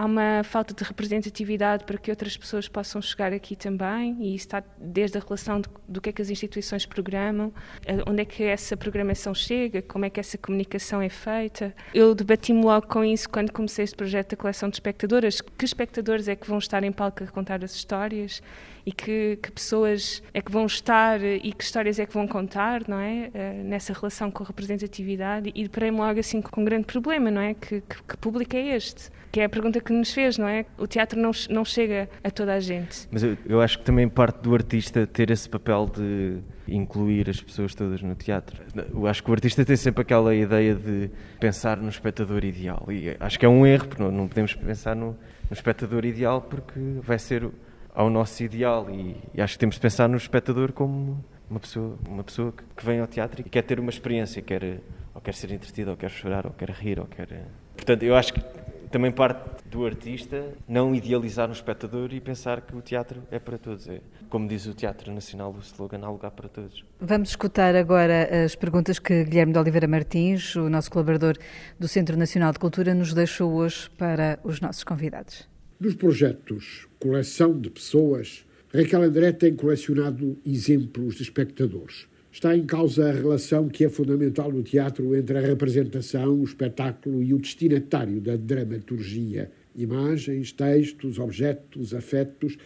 Há 0.00 0.06
uma 0.06 0.42
falta 0.44 0.72
de 0.72 0.82
representatividade 0.82 1.84
para 1.84 1.98
que 1.98 2.10
outras 2.10 2.34
pessoas 2.34 2.66
possam 2.66 3.02
chegar 3.02 3.34
aqui 3.34 3.54
também, 3.54 4.16
e 4.18 4.34
isso 4.34 4.46
está 4.46 4.64
desde 4.78 5.18
a 5.18 5.20
relação 5.20 5.60
do, 5.60 5.68
do 5.86 6.00
que 6.00 6.08
é 6.08 6.12
que 6.12 6.22
as 6.22 6.30
instituições 6.30 6.86
programam, 6.86 7.52
eh, 7.84 7.98
onde 8.08 8.22
é 8.22 8.24
que 8.24 8.42
essa 8.42 8.78
programação 8.78 9.34
chega, 9.34 9.82
como 9.82 10.06
é 10.06 10.08
que 10.08 10.18
essa 10.18 10.38
comunicação 10.38 11.02
é 11.02 11.10
feita. 11.10 11.74
Eu 11.92 12.14
debati-me 12.14 12.64
logo 12.64 12.86
com 12.86 13.04
isso 13.04 13.28
quando 13.28 13.52
comecei 13.52 13.84
este 13.84 13.94
projeto 13.94 14.30
da 14.30 14.36
coleção 14.38 14.70
de 14.70 14.76
espectadoras. 14.76 15.42
Que 15.42 15.66
espectadores 15.66 16.28
é 16.28 16.34
que 16.34 16.48
vão 16.48 16.56
estar 16.56 16.82
em 16.82 16.92
palco 16.92 17.22
a 17.22 17.26
contar 17.26 17.62
as 17.62 17.74
histórias? 17.74 18.40
e 18.84 18.92
que, 18.92 19.38
que, 19.42 19.52
pessoas 19.52 20.22
é 20.32 20.40
que 20.40 20.50
vão 20.50 20.66
estar 20.66 21.22
e 21.22 21.52
que 21.52 21.62
histórias 21.62 21.98
é 21.98 22.06
que 22.06 22.14
vão 22.14 22.26
contar, 22.26 22.88
não 22.88 22.98
é? 22.98 23.30
Uh, 23.34 23.64
nessa 23.64 23.92
relação 23.92 24.30
com 24.30 24.42
a 24.42 24.46
representatividade 24.46 25.52
e 25.54 25.62
deparei-me 25.64 25.98
logo 25.98 26.18
assim 26.18 26.40
com 26.40 26.60
um 26.60 26.64
grande 26.64 26.86
problema, 26.86 27.30
não 27.30 27.40
é? 27.40 27.54
Que, 27.54 27.80
que, 27.82 28.02
que, 28.02 28.16
público 28.16 28.56
é 28.56 28.76
este? 28.76 29.10
Que 29.30 29.40
é 29.40 29.44
a 29.44 29.48
pergunta 29.48 29.80
que 29.80 29.92
nos 29.92 30.12
fez, 30.12 30.38
não 30.38 30.48
é? 30.48 30.66
O 30.76 30.86
teatro 30.86 31.18
não, 31.18 31.30
não 31.48 31.64
chega 31.64 32.08
a 32.22 32.30
toda 32.30 32.54
a 32.54 32.60
gente. 32.60 33.08
Mas 33.10 33.22
eu, 33.22 33.36
eu 33.46 33.60
acho 33.60 33.78
que 33.78 33.84
também 33.84 34.08
parte 34.08 34.40
do 34.42 34.54
artista 34.54 35.06
ter 35.06 35.30
esse 35.30 35.48
papel 35.48 35.86
de 35.86 36.38
incluir 36.66 37.28
as 37.28 37.40
pessoas 37.40 37.74
todas 37.74 38.02
no 38.02 38.14
teatro. 38.14 38.62
Eu 38.92 39.06
acho 39.06 39.22
que 39.22 39.30
o 39.30 39.32
artista 39.32 39.64
tem 39.64 39.76
sempre 39.76 40.02
aquela 40.02 40.34
ideia 40.34 40.74
de 40.74 41.10
pensar 41.38 41.76
no 41.76 41.88
espectador 41.88 42.44
ideal 42.44 42.86
e 42.88 43.16
acho 43.18 43.38
que 43.38 43.46
é 43.46 43.48
um 43.48 43.66
erro, 43.66 43.88
porque 43.88 44.02
não, 44.02 44.10
não 44.10 44.28
podemos 44.28 44.54
pensar 44.54 44.94
no, 44.94 45.16
no 45.48 45.52
espectador 45.52 46.04
ideal 46.04 46.40
porque 46.42 46.78
vai 47.02 47.18
ser 47.18 47.48
ao 47.94 48.08
nosso 48.08 48.42
ideal 48.42 48.88
e, 48.90 49.16
e, 49.34 49.42
acho 49.42 49.54
que 49.54 49.58
temos 49.58 49.74
de 49.74 49.80
pensar 49.80 50.08
no 50.08 50.16
espectador 50.16 50.72
como 50.72 51.24
uma 51.48 51.58
pessoa, 51.58 51.98
uma 52.08 52.22
pessoa 52.22 52.54
que 52.76 52.86
vem 52.86 53.00
ao 53.00 53.06
teatro 53.06 53.40
e 53.40 53.44
quer 53.44 53.62
ter 53.62 53.80
uma 53.80 53.90
experiência, 53.90 54.40
quer 54.40 54.80
ou 55.14 55.20
quer 55.20 55.34
ser 55.34 55.50
entretido, 55.50 55.90
ou 55.90 55.96
quer 55.96 56.10
chorar, 56.10 56.46
ou 56.46 56.52
quer 56.52 56.70
rir, 56.70 57.00
ou 57.00 57.06
quer. 57.06 57.44
Portanto, 57.74 58.02
eu 58.02 58.14
acho 58.14 58.32
que 58.32 58.40
também 58.90 59.12
parte 59.12 59.62
do 59.68 59.86
artista 59.86 60.52
não 60.68 60.94
idealizar 60.94 61.46
no 61.46 61.54
espectador 61.54 62.12
e 62.12 62.20
pensar 62.20 62.60
que 62.60 62.76
o 62.76 62.82
teatro 62.82 63.22
é 63.30 63.38
para 63.38 63.56
todos. 63.56 63.88
É, 63.88 64.00
como 64.28 64.48
diz 64.48 64.66
o 64.66 64.74
Teatro 64.74 65.12
Nacional, 65.12 65.54
o 65.56 65.60
slogan 65.60 66.00
há 66.02 66.10
lugar 66.10 66.32
para 66.32 66.48
todos. 66.48 66.84
Vamos 67.00 67.30
escutar 67.30 67.74
agora 67.76 68.44
as 68.44 68.54
perguntas 68.54 68.98
que 68.98 69.24
Guilherme 69.24 69.52
de 69.52 69.58
Oliveira 69.58 69.86
Martins, 69.86 70.56
o 70.56 70.68
nosso 70.68 70.90
colaborador 70.90 71.36
do 71.78 71.86
Centro 71.86 72.16
Nacional 72.16 72.52
de 72.52 72.58
Cultura, 72.58 72.92
nos 72.92 73.14
deixou 73.14 73.52
hoje 73.52 73.88
para 73.96 74.38
os 74.42 74.60
nossos 74.60 74.84
convidados. 74.84 75.48
Dos 75.78 75.94
projetos 75.94 76.88
Coleção 76.98 77.58
de 77.58 77.70
Pessoas, 77.70 78.44
Raquel 78.72 79.02
André 79.02 79.32
tem 79.32 79.54
colecionado 79.54 80.38
exemplos 80.44 81.16
de 81.16 81.22
espectadores. 81.22 82.06
Está 82.32 82.56
em 82.56 82.64
causa 82.64 83.08
a 83.08 83.12
relação 83.12 83.68
que 83.68 83.84
é 83.84 83.88
fundamental 83.88 84.52
no 84.52 84.62
teatro 84.62 85.16
entre 85.16 85.36
a 85.36 85.40
representação, 85.40 86.40
o 86.40 86.44
espetáculo 86.44 87.24
e 87.24 87.34
o 87.34 87.38
destinatário 87.38 88.20
da 88.20 88.36
dramaturgia. 88.36 89.50
Imagens, 89.74 90.52
textos, 90.52 91.18
objetos, 91.18 91.92
afetos 91.92 92.56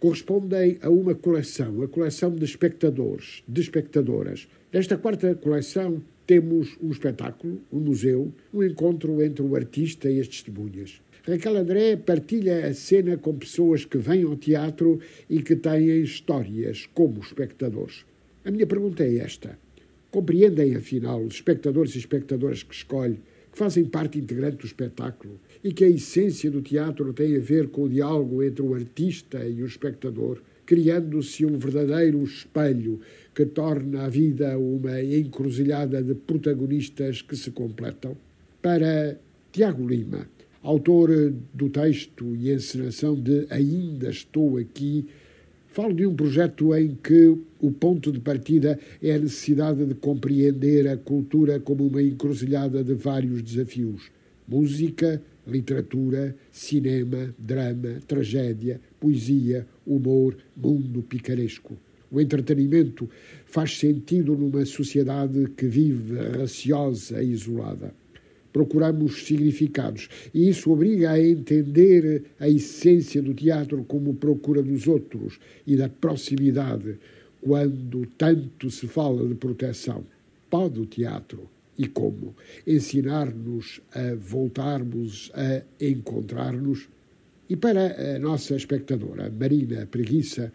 correspondem 0.00 0.78
a 0.82 0.90
uma 0.90 1.14
coleção, 1.14 1.80
a 1.80 1.88
coleção 1.88 2.34
de 2.34 2.44
espectadores, 2.44 3.44
de 3.46 3.60
espectadoras. 3.60 4.48
Nesta 4.72 4.98
quarta 4.98 5.32
coleção 5.36 6.02
temos 6.26 6.76
um 6.82 6.90
espetáculo, 6.90 7.62
um 7.72 7.78
museu, 7.78 8.32
um 8.52 8.64
encontro 8.64 9.22
entre 9.22 9.42
o 9.42 9.54
artista 9.54 10.10
e 10.10 10.18
as 10.18 10.26
testemunhas. 10.26 11.00
Raquel 11.24 11.56
André 11.56 11.96
partilha 11.96 12.66
a 12.66 12.74
cena 12.74 13.16
com 13.16 13.38
pessoas 13.38 13.84
que 13.84 13.96
vêm 13.96 14.24
ao 14.24 14.36
teatro 14.36 14.98
e 15.30 15.40
que 15.40 15.54
têm 15.54 16.00
histórias 16.00 16.86
como 16.92 17.20
espectadores. 17.20 18.04
A 18.44 18.50
minha 18.50 18.66
pergunta 18.66 19.02
é 19.02 19.16
esta: 19.16 19.58
compreendem, 20.10 20.76
afinal, 20.76 21.22
os 21.22 21.34
espectadores 21.34 21.94
e 21.94 21.98
espectadoras 21.98 22.62
que 22.62 22.74
escolhe, 22.74 23.20
que 23.50 23.58
fazem 23.58 23.84
parte 23.86 24.18
integrante 24.18 24.58
do 24.58 24.66
espetáculo 24.66 25.40
e 25.62 25.72
que 25.72 25.84
a 25.84 25.88
essência 25.88 26.50
do 26.50 26.60
teatro 26.60 27.12
tem 27.14 27.36
a 27.36 27.40
ver 27.40 27.68
com 27.68 27.84
o 27.84 27.88
diálogo 27.88 28.42
entre 28.42 28.62
o 28.62 28.74
artista 28.74 29.44
e 29.46 29.62
o 29.62 29.66
espectador, 29.66 30.42
criando-se 30.66 31.46
um 31.46 31.56
verdadeiro 31.56 32.22
espelho 32.22 33.00
que 33.34 33.46
torna 33.46 34.04
a 34.04 34.08
vida 34.08 34.58
uma 34.58 35.02
encruzilhada 35.02 36.02
de 36.02 36.14
protagonistas 36.14 37.22
que 37.22 37.36
se 37.36 37.50
completam? 37.50 38.16
Para 38.60 39.18
Tiago 39.52 39.86
Lima, 39.86 40.28
autor 40.62 41.32
do 41.52 41.70
texto 41.70 42.34
e 42.36 42.50
encenação 42.50 43.14
de 43.14 43.46
Ainda 43.50 44.10
Estou 44.10 44.58
Aqui, 44.58 45.06
falo 45.74 45.92
de 45.92 46.06
um 46.06 46.14
projeto 46.14 46.72
em 46.76 46.94
que 46.94 47.36
o 47.60 47.72
ponto 47.72 48.12
de 48.12 48.20
partida 48.20 48.78
é 49.02 49.12
a 49.12 49.18
necessidade 49.18 49.84
de 49.84 49.94
compreender 49.94 50.86
a 50.86 50.96
cultura 50.96 51.58
como 51.58 51.84
uma 51.84 52.00
encruzilhada 52.00 52.84
de 52.84 52.94
vários 52.94 53.42
desafios: 53.42 54.12
música, 54.46 55.20
literatura, 55.44 56.36
cinema, 56.52 57.34
drama, 57.36 57.98
tragédia, 58.06 58.80
poesia, 59.00 59.66
humor, 59.84 60.36
mundo 60.56 61.02
picaresco. 61.02 61.76
O 62.08 62.20
entretenimento 62.20 63.10
faz 63.44 63.76
sentido 63.76 64.36
numa 64.36 64.64
sociedade 64.64 65.48
que 65.56 65.66
vive 65.66 66.16
raciosa 66.38 67.20
e 67.20 67.32
isolada. 67.32 67.92
Procuramos 68.54 69.24
significados 69.24 70.08
e 70.32 70.48
isso 70.48 70.70
obriga 70.70 71.10
a 71.10 71.20
entender 71.20 72.22
a 72.38 72.48
essência 72.48 73.20
do 73.20 73.34
teatro 73.34 73.82
como 73.82 74.14
procura 74.14 74.62
dos 74.62 74.86
outros 74.86 75.40
e 75.66 75.74
da 75.74 75.88
proximidade, 75.88 76.96
quando 77.40 78.06
tanto 78.16 78.70
se 78.70 78.86
fala 78.86 79.26
de 79.26 79.34
proteção. 79.34 80.04
Pode 80.48 80.78
o 80.78 80.86
teatro 80.86 81.50
e 81.76 81.88
como 81.88 82.36
ensinar-nos 82.64 83.80
a 83.92 84.14
voltarmos 84.14 85.32
a 85.34 85.62
encontrar-nos? 85.84 86.88
E 87.50 87.56
para 87.56 88.14
a 88.14 88.18
nossa 88.20 88.54
espectadora, 88.54 89.32
Marina 89.36 89.84
Preguiça, 89.84 90.52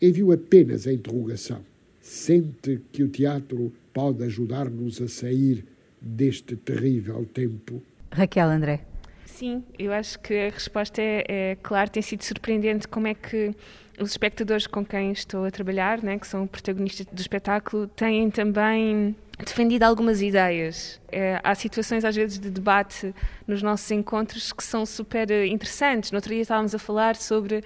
envio 0.00 0.32
apenas 0.32 0.86
a 0.86 0.92
interrogação. 0.94 1.60
Sente 2.00 2.80
que 2.90 3.02
o 3.02 3.10
teatro 3.10 3.70
pode 3.92 4.24
ajudar-nos 4.24 5.02
a 5.02 5.06
sair 5.06 5.66
deste 6.02 6.56
terrível 6.56 7.24
tempo? 7.24 7.82
Raquel 8.10 8.48
André. 8.48 8.80
Sim, 9.24 9.64
eu 9.78 9.92
acho 9.92 10.18
que 10.20 10.34
a 10.34 10.50
resposta 10.50 11.00
é, 11.00 11.24
é 11.28 11.56
claro, 11.62 11.90
tem 11.90 12.02
sido 12.02 12.22
surpreendente 12.22 12.86
como 12.86 13.06
é 13.06 13.14
que 13.14 13.54
os 13.98 14.10
espectadores 14.10 14.66
com 14.66 14.84
quem 14.84 15.12
estou 15.12 15.44
a 15.44 15.50
trabalhar, 15.50 16.02
né, 16.02 16.18
que 16.18 16.26
são 16.26 16.46
protagonistas 16.46 17.06
do 17.06 17.20
espetáculo, 17.20 17.86
têm 17.88 18.30
também 18.30 19.16
defendido 19.38 19.82
algumas 19.84 20.20
ideias. 20.20 21.00
É, 21.10 21.40
há 21.42 21.54
situações, 21.54 22.04
às 22.04 22.14
vezes, 22.14 22.38
de 22.38 22.50
debate 22.50 23.14
nos 23.46 23.62
nossos 23.62 23.90
encontros 23.90 24.52
que 24.52 24.62
são 24.62 24.86
super 24.86 25.30
interessantes. 25.46 26.10
No 26.10 26.18
outro 26.18 26.32
dia 26.32 26.42
estávamos 26.42 26.74
a 26.74 26.78
falar 26.78 27.16
sobre 27.16 27.62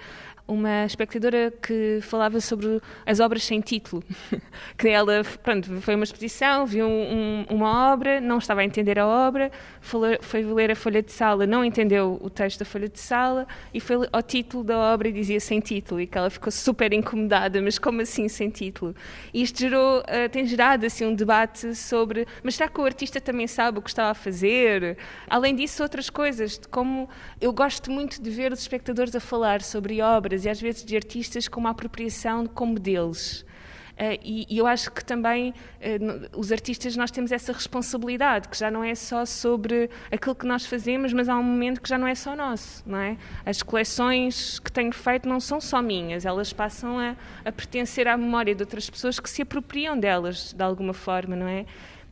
uma 0.47 0.85
espectadora 0.85 1.51
que 1.51 1.99
falava 2.01 2.39
sobre 2.39 2.81
as 3.05 3.19
obras 3.19 3.43
sem 3.43 3.59
título. 3.59 4.03
que 4.77 4.87
ela, 4.87 5.23
pronto, 5.43 5.81
foi 5.81 5.95
uma 5.95 6.03
exposição, 6.03 6.65
viu 6.65 6.87
um, 6.87 7.45
uma 7.49 7.91
obra, 7.93 8.21
não 8.21 8.37
estava 8.37 8.61
a 8.61 8.63
entender 8.63 8.97
a 8.97 9.05
obra, 9.05 9.51
foi, 9.81 10.43
ler 10.43 10.71
a 10.71 10.75
folha 10.75 11.01
de 11.01 11.11
sala, 11.11 11.45
não 11.45 11.65
entendeu 11.65 12.17
o 12.21 12.29
texto 12.29 12.59
da 12.59 12.65
folha 12.65 12.87
de 12.87 12.99
sala 12.99 13.47
e 13.73 13.79
foi 13.79 14.07
ao 14.11 14.21
título 14.21 14.63
da 14.63 14.77
obra 14.77 15.09
e 15.09 15.11
dizia 15.11 15.39
sem 15.39 15.59
título 15.59 15.99
e 15.99 16.07
que 16.07 16.17
ela 16.17 16.29
ficou 16.29 16.51
super 16.51 16.93
incomodada, 16.93 17.61
mas 17.61 17.77
como 17.77 18.01
assim 18.01 18.27
sem 18.29 18.49
título? 18.49 18.95
E 19.33 19.41
isto 19.41 19.59
gerou, 19.59 19.99
uh, 19.99 20.29
tem 20.31 20.45
gerado 20.45 20.85
assim 20.85 21.05
um 21.05 21.13
debate 21.13 21.75
sobre, 21.75 22.25
mas 22.41 22.55
será 22.55 22.69
que 22.69 22.79
o 22.79 22.85
artista 22.85 23.19
também 23.19 23.47
sabe 23.47 23.79
o 23.79 23.81
que 23.81 23.89
estava 23.89 24.11
a 24.11 24.15
fazer? 24.15 24.97
Além 25.29 25.55
disso, 25.55 25.83
outras 25.83 26.09
coisas, 26.09 26.59
como 26.71 27.09
eu 27.41 27.51
gosto 27.51 27.91
muito 27.91 28.21
de 28.21 28.29
ver 28.29 28.51
os 28.53 28.59
espectadores 28.59 29.15
a 29.15 29.19
falar 29.19 29.61
sobre 29.61 30.01
obras 30.01 30.36
obras 30.37 30.45
e 30.45 30.49
às 30.49 30.61
vezes 30.61 30.85
de 30.85 30.95
artistas 30.95 31.47
com 31.47 31.59
uma 31.59 31.71
apropriação 31.71 32.45
como 32.45 32.79
deles. 32.79 33.45
Uh, 33.93 34.13
e, 34.23 34.45
e, 34.47 34.59
eu 34.59 34.67
acho 34.67 34.91
que 34.91 35.03
também 35.03 35.49
uh, 35.49 36.39
os 36.39 36.51
artistas 36.51 36.95
nós 36.95 37.09
temos 37.09 37.31
essa 37.31 37.51
responsabilidade, 37.51 38.47
que 38.47 38.55
já 38.55 38.69
não 38.69 38.83
é 38.83 38.93
só 38.93 39.25
sobre 39.25 39.89
aquilo 40.11 40.35
que 40.35 40.45
nós 40.45 40.67
fazemos, 40.67 41.11
mas 41.13 41.27
há 41.27 41.35
um 41.35 41.41
momento 41.41 41.81
que 41.81 41.89
já 41.89 41.97
não 41.97 42.05
é 42.05 42.13
só 42.13 42.35
nosso, 42.35 42.83
não 42.85 42.99
é? 42.99 43.17
As 43.43 43.63
coleções 43.63 44.59
que 44.59 44.71
tenho 44.71 44.91
feito 44.91 45.27
não 45.27 45.39
são 45.39 45.59
só 45.59 45.81
minhas, 45.81 46.27
elas 46.27 46.53
passam 46.53 46.99
a, 46.99 47.15
a 47.43 47.51
pertencer 47.51 48.07
à 48.07 48.15
memória 48.15 48.53
de 48.53 48.61
outras 48.61 48.87
pessoas 48.87 49.19
que 49.19 49.27
se 49.27 49.41
apropriam 49.41 49.99
delas 49.99 50.53
de 50.53 50.63
alguma 50.63 50.93
forma, 50.93 51.35
não 51.35 51.47
é? 51.47 51.65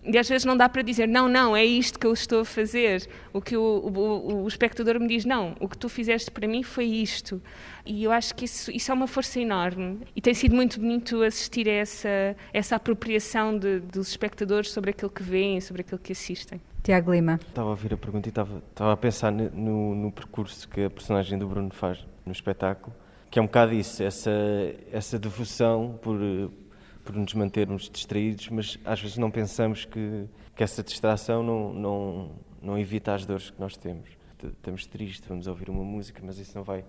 E 0.06 0.18
às 0.18 0.30
vezes 0.30 0.46
não 0.46 0.56
dá 0.56 0.70
para 0.70 0.82
dizer, 0.82 1.08
não, 1.08 1.28
não, 1.28 1.56
é 1.56 1.66
isto 1.66 1.98
que 1.98 2.06
eu 2.06 2.14
estou 2.14 2.42
a 2.42 2.46
fazer. 2.46 3.08
O 3.34 3.42
que 3.42 3.58
o, 3.58 3.62
o, 3.62 4.44
o, 4.44 4.48
espectador 4.48 5.00
me 5.00 5.08
diz, 5.08 5.26
não, 5.26 5.56
o 5.60 5.68
que 5.68 5.78
tu 5.78 5.90
fizeste 5.90 6.30
para 6.30 6.48
mim 6.48 6.62
foi 6.62 6.86
isto. 6.86 7.42
E 7.86 8.04
eu 8.04 8.12
acho 8.12 8.36
que 8.36 8.46
isso, 8.46 8.72
isso 8.72 8.92
é 8.92 8.94
uma 8.94 9.08
força 9.08 9.40
enorme. 9.40 10.00
E 10.16 10.22
tem 10.22 10.34
sido 10.34 10.56
muito 10.56 10.80
bonito 10.80 11.24
assistir 11.24 11.68
a 11.68 11.74
essa, 11.74 12.36
essa 12.54 12.76
apropriação 12.76 13.58
de, 13.58 13.80
dos 13.80 14.10
espectadores 14.10 14.72
sobre 14.72 14.92
aquilo 14.92 15.10
que 15.10 15.24
veem, 15.24 15.60
sobre 15.60 15.82
aquilo 15.82 16.00
que 16.00 16.12
assistem. 16.12 16.62
Tiago 16.84 17.12
Lima. 17.12 17.40
Estava 17.48 17.70
a 17.70 17.72
ouvir 17.72 17.94
a 17.96 17.98
pergunta 17.98 18.28
e 18.28 18.30
estava, 18.30 18.62
estava 18.70 18.94
a 18.94 18.98
pensar 18.98 19.32
no, 19.32 19.96
no 19.96 20.12
percurso 20.12 20.70
que 20.70 20.84
a 20.84 20.90
personagem 20.90 21.40
do 21.40 21.48
Bruno 21.48 21.72
faz 21.74 22.06
no 22.24 22.32
espetáculo, 22.32 22.96
que 23.32 23.40
é 23.40 23.42
um 23.42 23.46
bocado 23.46 23.74
isso, 23.74 24.04
essa, 24.04 24.32
essa 24.92 25.18
devoção 25.18 26.00
por 26.02 26.20
por 27.06 27.16
nos 27.16 27.34
mantermos 27.36 27.90
distraídos, 27.90 28.50
mas 28.50 28.80
às 28.84 29.00
vezes 29.00 29.18
não 29.18 29.30
pensamos 29.30 29.86
que, 29.86 30.26
que 30.56 30.64
essa 30.64 30.84
distração 30.84 31.44
não, 31.44 31.74
não, 31.74 32.32
não 32.62 32.78
evita 32.78 33.14
as 33.14 33.26
dores 33.26 33.52
que 33.52 33.62
nós 33.62 33.78
temos. 33.78 34.10
Estamos 34.44 34.86
tristes, 34.86 35.28
vamos 35.28 35.48
ouvir 35.48 35.70
uma 35.70 35.84
música, 35.84 36.22
mas 36.26 36.40
isso 36.40 36.58
não 36.58 36.64
vai 36.64 36.84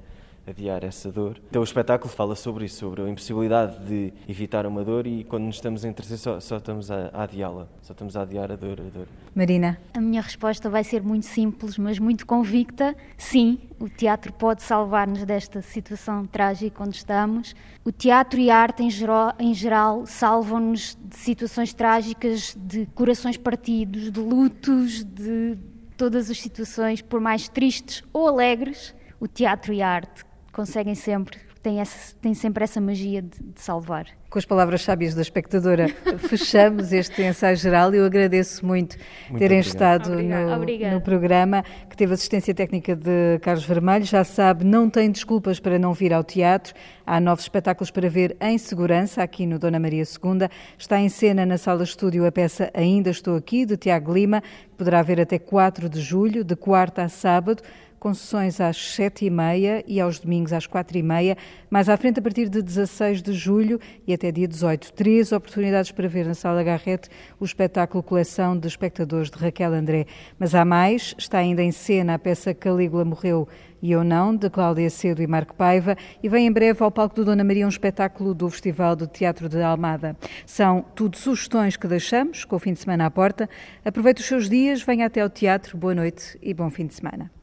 adiar 0.47 0.85
essa 0.85 1.11
dor. 1.11 1.41
Então 1.51 1.61
o 1.61 1.65
espetáculo 1.65 2.13
fala 2.13 2.37
sobre 2.37 2.65
isso, 2.65 2.79
sobre 2.79 3.03
a 3.03 3.09
impossibilidade 3.09 3.85
de 3.85 4.13
evitar 4.29 4.65
uma 4.67 4.85
dor 4.85 5.07
e 5.07 5.25
quando 5.25 5.45
nos 5.45 5.57
estamos 5.57 5.85
a 5.85 5.89
entreter 5.89 6.17
só, 6.17 6.39
só 6.39 6.59
estamos 6.59 6.91
a, 6.91 7.11
a 7.13 7.25
adiá-la, 7.25 7.67
só 7.83 7.93
estamos 7.93 8.17
a 8.17 8.23
adiar 8.23 8.53
a 8.53 8.57
dor, 8.57 8.81
a 8.81 8.85
dor. 8.85 9.09
Marina? 9.35 9.79
A 9.93 10.01
minha 10.01 10.23
resposta 10.23 10.71
vai 10.71 10.85
ser 10.85 11.03
muito 11.03 11.27
simples, 11.27 11.77
mas 11.77 11.99
muito 11.99 12.25
convicta. 12.25 12.97
Sim, 13.19 13.59
o 13.81 13.89
teatro 13.89 14.33
pode 14.33 14.63
salvar-nos 14.63 15.25
desta 15.25 15.61
situação 15.61 16.25
trágica 16.25 16.83
onde 16.83 16.97
estamos. 16.97 17.55
O 17.85 17.91
teatro 17.91 18.39
e 18.39 18.51
a 18.51 18.57
arte 18.57 18.83
em 18.83 18.91
geral, 18.91 19.35
em 19.39 19.53
geral 19.53 20.07
salvam-nos 20.07 20.97
de 21.03 21.17
situações 21.17 21.75
trágicas, 21.75 22.57
de 22.57 22.87
corações 22.95 23.37
partidos, 23.37 24.11
de 24.13 24.21
lutos, 24.21 25.05
de 25.05 25.59
todas 25.97 26.31
as 26.31 26.41
situações, 26.41 27.03
por 27.03 27.21
mais 27.21 27.49
tristes 27.49 28.03
ou 28.13 28.29
alegres, 28.29 28.95
o 29.19 29.27
teatro 29.27 29.73
e 29.73 29.83
a 29.83 29.89
arte 29.89 30.25
conseguem 30.57 30.95
sempre, 30.95 31.37
têm, 31.63 31.81
essa, 31.81 32.17
têm 32.17 32.33
sempre 32.33 32.65
essa 32.65 32.81
magia 32.81 33.21
de, 33.21 33.29
de 33.29 33.61
salvar. 33.61 34.07
Com 34.31 34.39
as 34.39 34.47
palavras 34.47 34.81
sábias 34.81 35.15
da 35.15 35.21
espectadora, 35.21 35.87
fechamos 36.31 36.95
este 36.95 37.23
ensaio 37.23 37.57
geral 37.59 37.95
e 37.95 37.99
eu 37.99 38.07
agradeço 38.07 38.65
muito, 38.65 38.97
muito 39.29 39.39
terem 39.39 39.61
obrigado. 39.61 40.11
estado 40.11 40.23
no, 40.23 40.95
no, 40.95 41.01
programa, 41.03 41.63
que 41.91 41.97
teve 41.97 42.15
assistência 42.15 42.55
técnica 42.55 42.97
de 42.97 43.39
Carlos 43.43 43.67
Vermelho. 43.67 44.07
Já 44.07 44.25
sabe, 44.25 44.65
não 44.65 44.89
tem 44.89 45.11
desculpas 45.11 45.61
para 45.61 45.79
não 45.79 45.93
vir 45.93 46.15
ao 46.15 46.25
teatro. 46.25 46.73
Há 47.07 47.21
novos 47.21 47.45
espetáculos 47.45 47.91
para 47.91 48.09
ver 48.09 48.35
em 48.41 48.57
segurança 48.57 49.23
aqui 49.23 49.47
no 49.47 49.59
Dona 49.59 49.79
Maria 49.79 50.05
II. 50.05 50.49
Está 50.79 50.99
em 50.99 51.11
cena 51.11 51.45
na 51.45 51.59
sala 51.59 51.85
estúdio 51.85 52.27
a 52.27 52.33
peça 52.33 52.71
Ainda 52.73 53.11
Estou 53.11 53.37
Aqui, 53.37 53.67
de 53.67 53.77
Tiago 53.77 54.13
Lima, 54.13 54.41
que 54.41 54.77
poderá 54.79 55.03
ver 55.03 55.21
até 55.21 55.39
4 55.39 55.87
de 55.89 56.01
julho, 56.01 56.43
de 56.43 56.57
quarta 56.57 57.03
a 57.03 57.09
sábado 57.11 57.63
com 58.07 58.15
sessões 58.15 58.61
às 58.61 58.77
sete 58.95 59.25
e 59.25 59.31
meia 59.31 59.85
aos 60.01 60.21
domingos 60.21 60.53
às 60.53 60.65
quatro 60.65 60.97
e 60.97 61.03
meia, 61.03 61.37
mais 61.69 61.89
à 61.89 61.97
frente 61.97 62.21
a 62.21 62.23
partir 62.23 62.49
de 62.49 62.63
16 62.63 63.21
de 63.21 63.33
julho 63.33 63.81
e 64.07 64.15
até 64.15 64.31
dia 64.31 64.47
18. 64.47 64.93
Três 64.93 65.33
oportunidades 65.33 65.91
para 65.91 66.07
ver 66.07 66.25
na 66.25 66.35
Sala 66.35 66.63
Garrete 66.63 67.09
o 67.41 67.45
espetáculo 67.45 68.05
Coleção 68.05 68.57
de 68.57 68.69
Espectadores 68.69 69.29
de 69.29 69.37
Raquel 69.37 69.73
André. 69.73 70.07
Mas 70.39 70.55
há 70.55 70.65
mais, 70.65 71.17
está 71.19 71.39
ainda 71.39 71.65
em 71.65 71.73
cena 71.73 72.15
a 72.15 72.19
peça 72.19 72.55
Calígula 72.55 73.05
Morreu 73.05 73.49
e 73.83 73.91
Eu 73.91 74.05
Não, 74.05 74.37
de 74.37 74.49
Cláudia 74.51 74.89
Cedo 74.89 75.21
e 75.21 75.27
Marco 75.27 75.57
Paiva, 75.57 75.97
e 76.23 76.29
vem 76.29 76.47
em 76.47 76.53
breve 76.53 76.85
ao 76.85 76.93
palco 76.93 77.17
do 77.17 77.25
Dona 77.25 77.43
Maria 77.43 77.67
um 77.67 77.69
espetáculo 77.69 78.35
do 78.35 78.49
Festival 78.49 78.95
do 78.95 79.09
Teatro 79.09 79.49
de 79.49 79.61
Almada. 79.61 80.17
São 80.47 80.81
tudo 80.95 81.17
sugestões 81.17 81.77
que 81.77 81.89
deixamos, 81.89 82.45
com 82.45 82.55
o 82.55 82.61
fim 82.61 82.73
de 82.73 82.79
semana 82.79 83.07
à 83.07 83.11
porta. 83.11 83.51
Aproveite 83.85 84.21
os 84.21 84.29
seus 84.29 84.49
dias, 84.49 84.81
venha 84.81 85.07
até 85.07 85.23
ao 85.23 85.29
teatro, 85.29 85.77
boa 85.77 85.93
noite 85.93 86.39
e 86.41 86.55
bom 86.55 86.71
fim 86.71 86.87
de 86.87 86.95
semana. 86.95 87.37